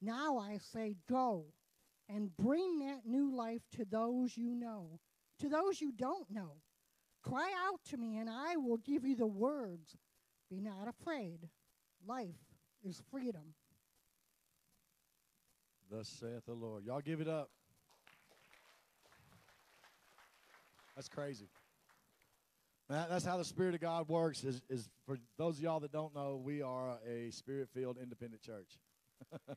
Now 0.00 0.38
I 0.38 0.58
say, 0.58 0.96
go 1.08 1.46
and 2.08 2.36
bring 2.36 2.80
that 2.80 3.06
new 3.06 3.34
life 3.34 3.62
to 3.76 3.84
those 3.84 4.36
you 4.36 4.54
know, 4.54 4.98
to 5.40 5.48
those 5.48 5.80
you 5.80 5.92
don't 5.92 6.30
know. 6.30 6.56
Cry 7.22 7.52
out 7.68 7.78
to 7.90 7.96
me, 7.96 8.18
and 8.18 8.28
I 8.28 8.56
will 8.56 8.78
give 8.78 9.04
you 9.04 9.14
the 9.14 9.26
words. 9.26 9.96
Be 10.50 10.60
not 10.60 10.88
afraid. 10.88 11.48
Life 12.06 12.34
is 12.84 13.00
freedom. 13.10 13.54
Thus 15.88 16.08
saith 16.08 16.44
the 16.46 16.54
Lord. 16.54 16.84
Y'all 16.84 17.00
give 17.00 17.20
it 17.20 17.28
up. 17.28 17.50
That's 20.96 21.08
crazy. 21.08 21.48
That- 22.92 23.08
That's 23.08 23.24
how 23.24 23.38
the 23.38 23.44
Spirit 23.44 23.74
of 23.74 23.80
God 23.80 24.06
works. 24.08 24.44
Is, 24.44 24.60
is 24.68 24.90
for 25.06 25.18
those 25.38 25.56
of 25.56 25.64
y'all 25.64 25.80
that 25.80 25.92
don't 25.92 26.14
know, 26.14 26.36
we 26.36 26.60
are 26.60 26.98
a 27.08 27.30
Spirit-filled 27.30 27.96
independent 27.96 28.42
church, 28.42 28.78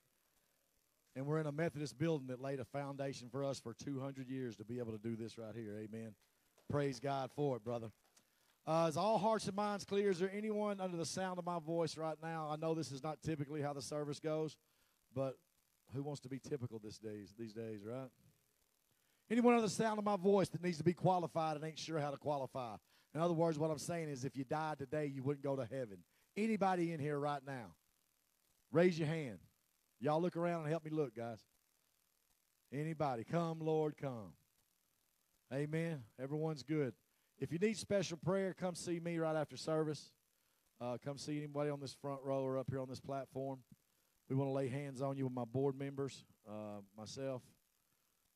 and 1.17 1.25
we're 1.25 1.39
in 1.39 1.45
a 1.45 1.51
Methodist 1.51 1.97
building 1.97 2.27
that 2.27 2.39
laid 2.39 2.61
a 2.61 2.65
foundation 2.65 3.27
for 3.29 3.43
us 3.43 3.59
for 3.59 3.73
200 3.73 4.29
years 4.29 4.55
to 4.55 4.63
be 4.63 4.79
able 4.79 4.93
to 4.93 4.97
do 4.97 5.17
this 5.17 5.37
right 5.37 5.53
here. 5.53 5.75
Amen. 5.77 6.15
Praise 6.69 7.01
God 7.01 7.29
for 7.35 7.57
it, 7.57 7.63
brother. 7.65 7.91
Uh, 8.65 8.87
is 8.89 8.95
all 8.95 9.17
hearts 9.17 9.47
and 9.47 9.55
minds 9.55 9.83
clear? 9.83 10.11
Is 10.11 10.19
there 10.19 10.31
anyone 10.33 10.79
under 10.79 10.95
the 10.95 11.05
sound 11.05 11.37
of 11.37 11.45
my 11.45 11.59
voice 11.59 11.97
right 11.97 12.17
now? 12.23 12.47
I 12.49 12.55
know 12.55 12.73
this 12.73 12.93
is 12.93 13.03
not 13.03 13.21
typically 13.21 13.61
how 13.61 13.73
the 13.73 13.81
service 13.81 14.19
goes, 14.21 14.55
but 15.13 15.35
who 15.93 16.03
wants 16.03 16.21
to 16.21 16.29
be 16.29 16.39
typical 16.39 16.79
these 16.81 16.99
days? 16.99 17.33
These 17.37 17.53
days, 17.53 17.81
right? 17.85 18.09
Anyone 19.29 19.55
under 19.55 19.67
the 19.67 19.73
sound 19.73 19.99
of 19.99 20.05
my 20.05 20.15
voice 20.15 20.47
that 20.49 20.63
needs 20.63 20.77
to 20.77 20.85
be 20.85 20.93
qualified 20.93 21.57
and 21.57 21.65
ain't 21.65 21.77
sure 21.77 21.99
how 21.99 22.11
to 22.11 22.17
qualify. 22.17 22.77
In 23.15 23.21
other 23.21 23.33
words, 23.33 23.57
what 23.57 23.71
I'm 23.71 23.77
saying 23.77 24.09
is, 24.09 24.25
if 24.25 24.35
you 24.35 24.43
died 24.43 24.77
today, 24.77 25.05
you 25.05 25.23
wouldn't 25.23 25.43
go 25.43 25.55
to 25.55 25.65
heaven. 25.65 25.99
Anybody 26.35 26.91
in 26.91 26.99
here 26.99 27.17
right 27.17 27.39
now? 27.47 27.73
Raise 28.73 28.99
your 28.99 29.07
hand. 29.07 29.39
Y'all 30.01 30.21
look 30.21 30.35
around 30.35 30.61
and 30.61 30.69
help 30.69 30.83
me 30.83 30.91
look, 30.91 31.15
guys. 31.15 31.39
Anybody? 32.73 33.23
Come, 33.23 33.59
Lord, 33.61 33.95
come. 33.95 34.33
Amen. 35.53 36.03
Everyone's 36.21 36.61
good. 36.61 36.93
if 37.39 37.53
you 37.53 37.57
need 37.57 37.77
special 37.77 38.17
prayer, 38.17 38.53
come 38.53 38.75
see 38.75 38.99
me 38.99 39.17
right 39.17 39.35
after 39.35 39.55
service. 39.55 40.11
Uh, 40.81 40.97
come 41.03 41.17
see 41.17 41.37
anybody 41.37 41.69
on 41.69 41.79
this 41.79 41.93
front 41.93 42.19
row 42.21 42.43
or 42.43 42.57
up 42.57 42.67
here 42.69 42.81
on 42.81 42.89
this 42.89 42.99
platform. 42.99 43.59
We 44.29 44.35
want 44.35 44.49
to 44.49 44.53
lay 44.53 44.67
hands 44.67 45.01
on 45.01 45.15
you 45.15 45.23
with 45.25 45.33
my 45.33 45.45
board 45.45 45.79
members, 45.79 46.25
uh, 46.49 46.81
myself, 46.97 47.43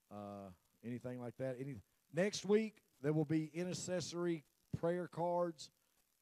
uh, 0.10 0.52
anything 0.86 1.20
like 1.20 1.36
that. 1.38 1.58
Any 1.60 1.76
next 2.14 2.46
week 2.46 2.78
there 3.02 3.12
will 3.12 3.26
be 3.26 3.52
intercessory 3.54 4.46
prayer 4.78 5.08
cards 5.08 5.70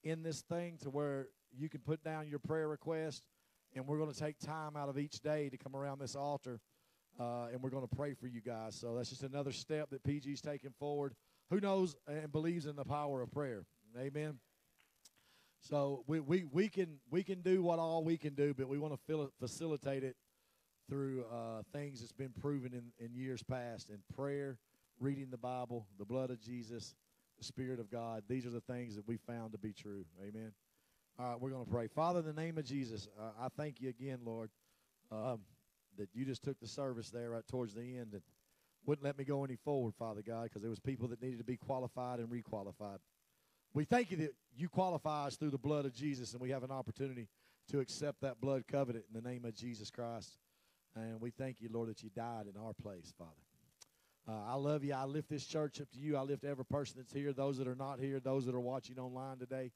in 0.04 0.24
this 0.24 0.42
thing 0.42 0.78
to 0.84 0.90
where 0.90 1.28
you 1.58 1.70
can 1.70 1.82
put 1.82 2.04
down 2.04 2.28
your 2.28 2.40
prayer 2.40 2.68
request, 2.68 3.24
and 3.76 3.88
we're 3.88 3.98
going 3.98 4.12
to 4.12 4.20
take 4.20 4.40
time 4.40 4.76
out 4.76 4.90
of 4.90 4.98
each 4.98 5.20
day 5.22 5.50
to 5.50 5.58
come 5.58 5.76
around 5.76 6.00
this 6.00 6.16
altar, 6.16 6.60
uh, 7.20 7.48
and 7.52 7.62
we're 7.62 7.70
going 7.70 7.88
to 7.88 7.96
pray 7.96 8.14
for 8.14 8.28
you 8.28 8.42
guys. 8.42 8.76
So 8.76 8.96
that's 8.96 9.10
just 9.10 9.24
another 9.24 9.52
step 9.52 9.90
that 9.90 10.04
PG's 10.04 10.42
taking 10.42 10.72
forward. 10.80 11.14
Who 11.50 11.60
knows 11.60 11.96
and 12.08 12.32
believes 12.32 12.66
in 12.66 12.76
the 12.76 12.86
power 12.86 13.22
of 13.22 13.32
prayer? 13.32 13.66
Amen. 13.98 14.40
So 15.62 16.04
we, 16.08 16.20
we, 16.20 16.46
we 16.52 16.70
can 16.70 17.00
we 17.10 17.24
can 17.24 17.42
do 17.42 17.64
what 17.64 17.80
all 17.80 18.04
we 18.04 18.18
can 18.18 18.36
do, 18.36 18.54
but 18.54 18.68
we 18.68 18.78
want 18.78 18.98
to 19.08 19.30
facilitate 19.40 20.04
it 20.04 20.16
through 20.90 21.26
uh, 21.32 21.64
things 21.74 22.00
that's 22.00 22.14
been 22.14 22.32
proven 22.40 22.74
in, 22.74 23.06
in 23.06 23.14
years 23.14 23.44
past 23.44 23.90
in 23.90 23.98
prayer, 24.16 24.58
reading 25.00 25.28
the 25.30 25.38
Bible, 25.38 25.88
the 25.98 26.06
blood 26.06 26.30
of 26.30 26.40
Jesus, 26.40 26.96
Spirit 27.44 27.80
of 27.80 27.92
God. 27.92 28.24
These 28.28 28.46
are 28.46 28.52
the 28.52 28.62
things 28.62 28.96
that 28.96 29.08
we 29.08 29.18
found 29.18 29.52
to 29.52 29.58
be 29.58 29.74
true. 29.74 30.06
Amen. 30.22 30.52
All 31.20 31.32
right, 31.32 31.42
we're 31.42 31.50
going 31.50 31.66
to 31.66 31.72
pray. 31.72 31.88
Father, 31.88 32.20
in 32.20 32.26
the 32.26 32.34
name 32.34 32.58
of 32.58 32.66
Jesus, 32.66 33.08
uh, 33.20 33.32
I 33.40 33.48
thank 33.58 33.82
you 33.82 33.90
again, 33.90 34.20
Lord, 34.24 34.50
um, 35.12 35.40
that 35.98 36.10
you 36.14 36.26
just 36.26 36.44
took 36.44 36.60
the 36.60 36.68
service 36.68 37.10
there 37.10 37.32
right 37.32 37.48
towards 37.48 37.74
the 37.74 37.82
end 37.82 38.14
and 38.14 38.22
wouldn't 38.86 39.04
let 39.04 39.18
me 39.18 39.24
go 39.24 39.44
any 39.44 39.56
forward, 39.56 39.96
Father 39.96 40.22
God, 40.22 40.44
because 40.44 40.62
there 40.62 40.70
was 40.70 40.80
people 40.80 41.08
that 41.10 41.22
needed 41.22 41.40
to 41.40 41.44
be 41.44 41.58
qualified 41.58 42.20
and 42.20 42.30
requalified. 42.30 43.00
We 43.74 43.84
thank 43.84 44.12
you 44.12 44.18
that 44.18 44.34
you 44.56 44.70
qualify 44.70 45.26
us 45.26 45.36
through 45.36 45.52
the 45.52 45.58
blood 45.58 45.86
of 45.86 45.94
Jesus, 45.94 46.34
and 46.34 46.42
we 46.42 46.52
have 46.52 46.64
an 46.64 46.72
opportunity 46.72 47.28
to 47.70 47.80
accept 47.80 48.22
that 48.22 48.40
blood 48.40 48.64
covenant 48.68 49.06
in 49.14 49.22
the 49.22 49.28
name 49.28 49.44
of 49.44 49.56
Jesus 49.56 49.90
Christ. 49.90 50.38
And 50.96 51.20
we 51.20 51.32
thank 51.32 51.62
you, 51.62 51.70
Lord, 51.72 51.90
that 51.90 52.02
you 52.02 52.10
died 52.10 52.46
in 52.48 52.60
our 52.60 52.74
place, 52.74 53.14
Father. 53.18 53.47
Uh, 54.28 54.34
I 54.46 54.56
love 54.56 54.84
you. 54.84 54.94
I 54.94 55.06
lift 55.06 55.30
this 55.30 55.46
church 55.46 55.80
up 55.80 55.90
to 55.92 56.00
you. 56.00 56.18
I 56.18 56.22
lift 56.22 56.44
every 56.44 56.66
person 56.66 56.96
that's 56.98 57.14
here, 57.14 57.32
those 57.32 57.58
that 57.60 57.68
are 57.68 57.76
not 57.76 58.00
here, 58.00 58.20
those 58.20 58.46
that 58.46 58.56
are 58.56 58.60
watching 58.60 59.00
online 59.00 59.38
today. 59.38 59.72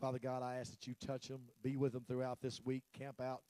Father 0.00 0.18
God, 0.18 0.42
I 0.42 0.56
ask 0.56 0.70
that 0.70 0.86
you 0.86 0.94
touch 1.04 1.28
them, 1.28 1.40
be 1.62 1.76
with 1.76 1.92
them 1.92 2.04
throughout 2.06 2.40
this 2.40 2.60
week, 2.64 2.84
camp 2.92 3.20
out 3.20 3.40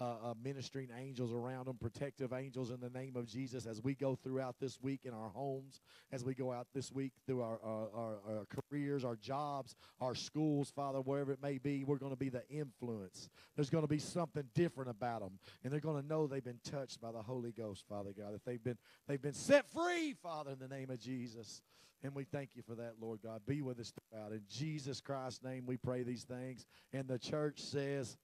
uh, 0.00 0.04
uh, 0.04 0.34
ministering 0.42 0.88
angels 0.98 1.32
around 1.32 1.66
them, 1.66 1.76
protective 1.80 2.32
angels 2.32 2.70
in 2.70 2.80
the 2.80 2.90
name 2.90 3.16
of 3.16 3.26
Jesus 3.26 3.66
as 3.66 3.82
we 3.82 3.94
go 3.94 4.14
throughout 4.14 4.56
this 4.60 4.80
week 4.82 5.00
in 5.04 5.14
our 5.14 5.30
homes, 5.30 5.80
as 6.12 6.24
we 6.24 6.34
go 6.34 6.52
out 6.52 6.66
this 6.74 6.92
week 6.92 7.12
through 7.26 7.40
our, 7.40 7.58
our, 7.62 7.88
our, 7.94 8.18
our 8.28 8.46
careers, 8.70 9.04
our 9.04 9.16
jobs, 9.16 9.74
our 10.00 10.14
schools, 10.14 10.70
Father, 10.74 11.00
wherever 11.00 11.32
it 11.32 11.42
may 11.42 11.58
be, 11.58 11.84
we're 11.84 11.96
going 11.96 12.12
to 12.12 12.16
be 12.16 12.28
the 12.28 12.46
influence. 12.48 13.30
There's 13.54 13.70
going 13.70 13.84
to 13.84 13.88
be 13.88 13.98
something 13.98 14.44
different 14.54 14.90
about 14.90 15.20
them, 15.20 15.38
and 15.64 15.72
they're 15.72 15.80
going 15.80 16.00
to 16.02 16.06
know 16.06 16.26
they've 16.26 16.44
been 16.44 16.60
touched 16.62 17.00
by 17.00 17.12
the 17.12 17.22
Holy 17.22 17.52
Ghost, 17.52 17.84
Father 17.88 18.10
God, 18.16 18.34
that 18.34 18.44
they've 18.44 18.62
been, 18.62 18.78
they've 19.08 19.22
been 19.22 19.32
set 19.32 19.70
free, 19.70 20.14
Father, 20.22 20.50
in 20.50 20.58
the 20.58 20.68
name 20.68 20.90
of 20.90 21.00
Jesus. 21.00 21.62
And 22.02 22.14
we 22.14 22.24
thank 22.24 22.50
you 22.54 22.62
for 22.62 22.74
that, 22.74 22.94
Lord 23.00 23.20
God. 23.22 23.40
Be 23.46 23.62
with 23.62 23.80
us 23.80 23.92
throughout. 24.12 24.32
In 24.32 24.42
Jesus 24.50 25.00
Christ's 25.00 25.42
name, 25.42 25.64
we 25.66 25.76
pray 25.76 26.02
these 26.02 26.24
things. 26.24 26.66
And 26.92 27.08
the 27.08 27.18
church 27.18 27.58
says, 27.60 28.16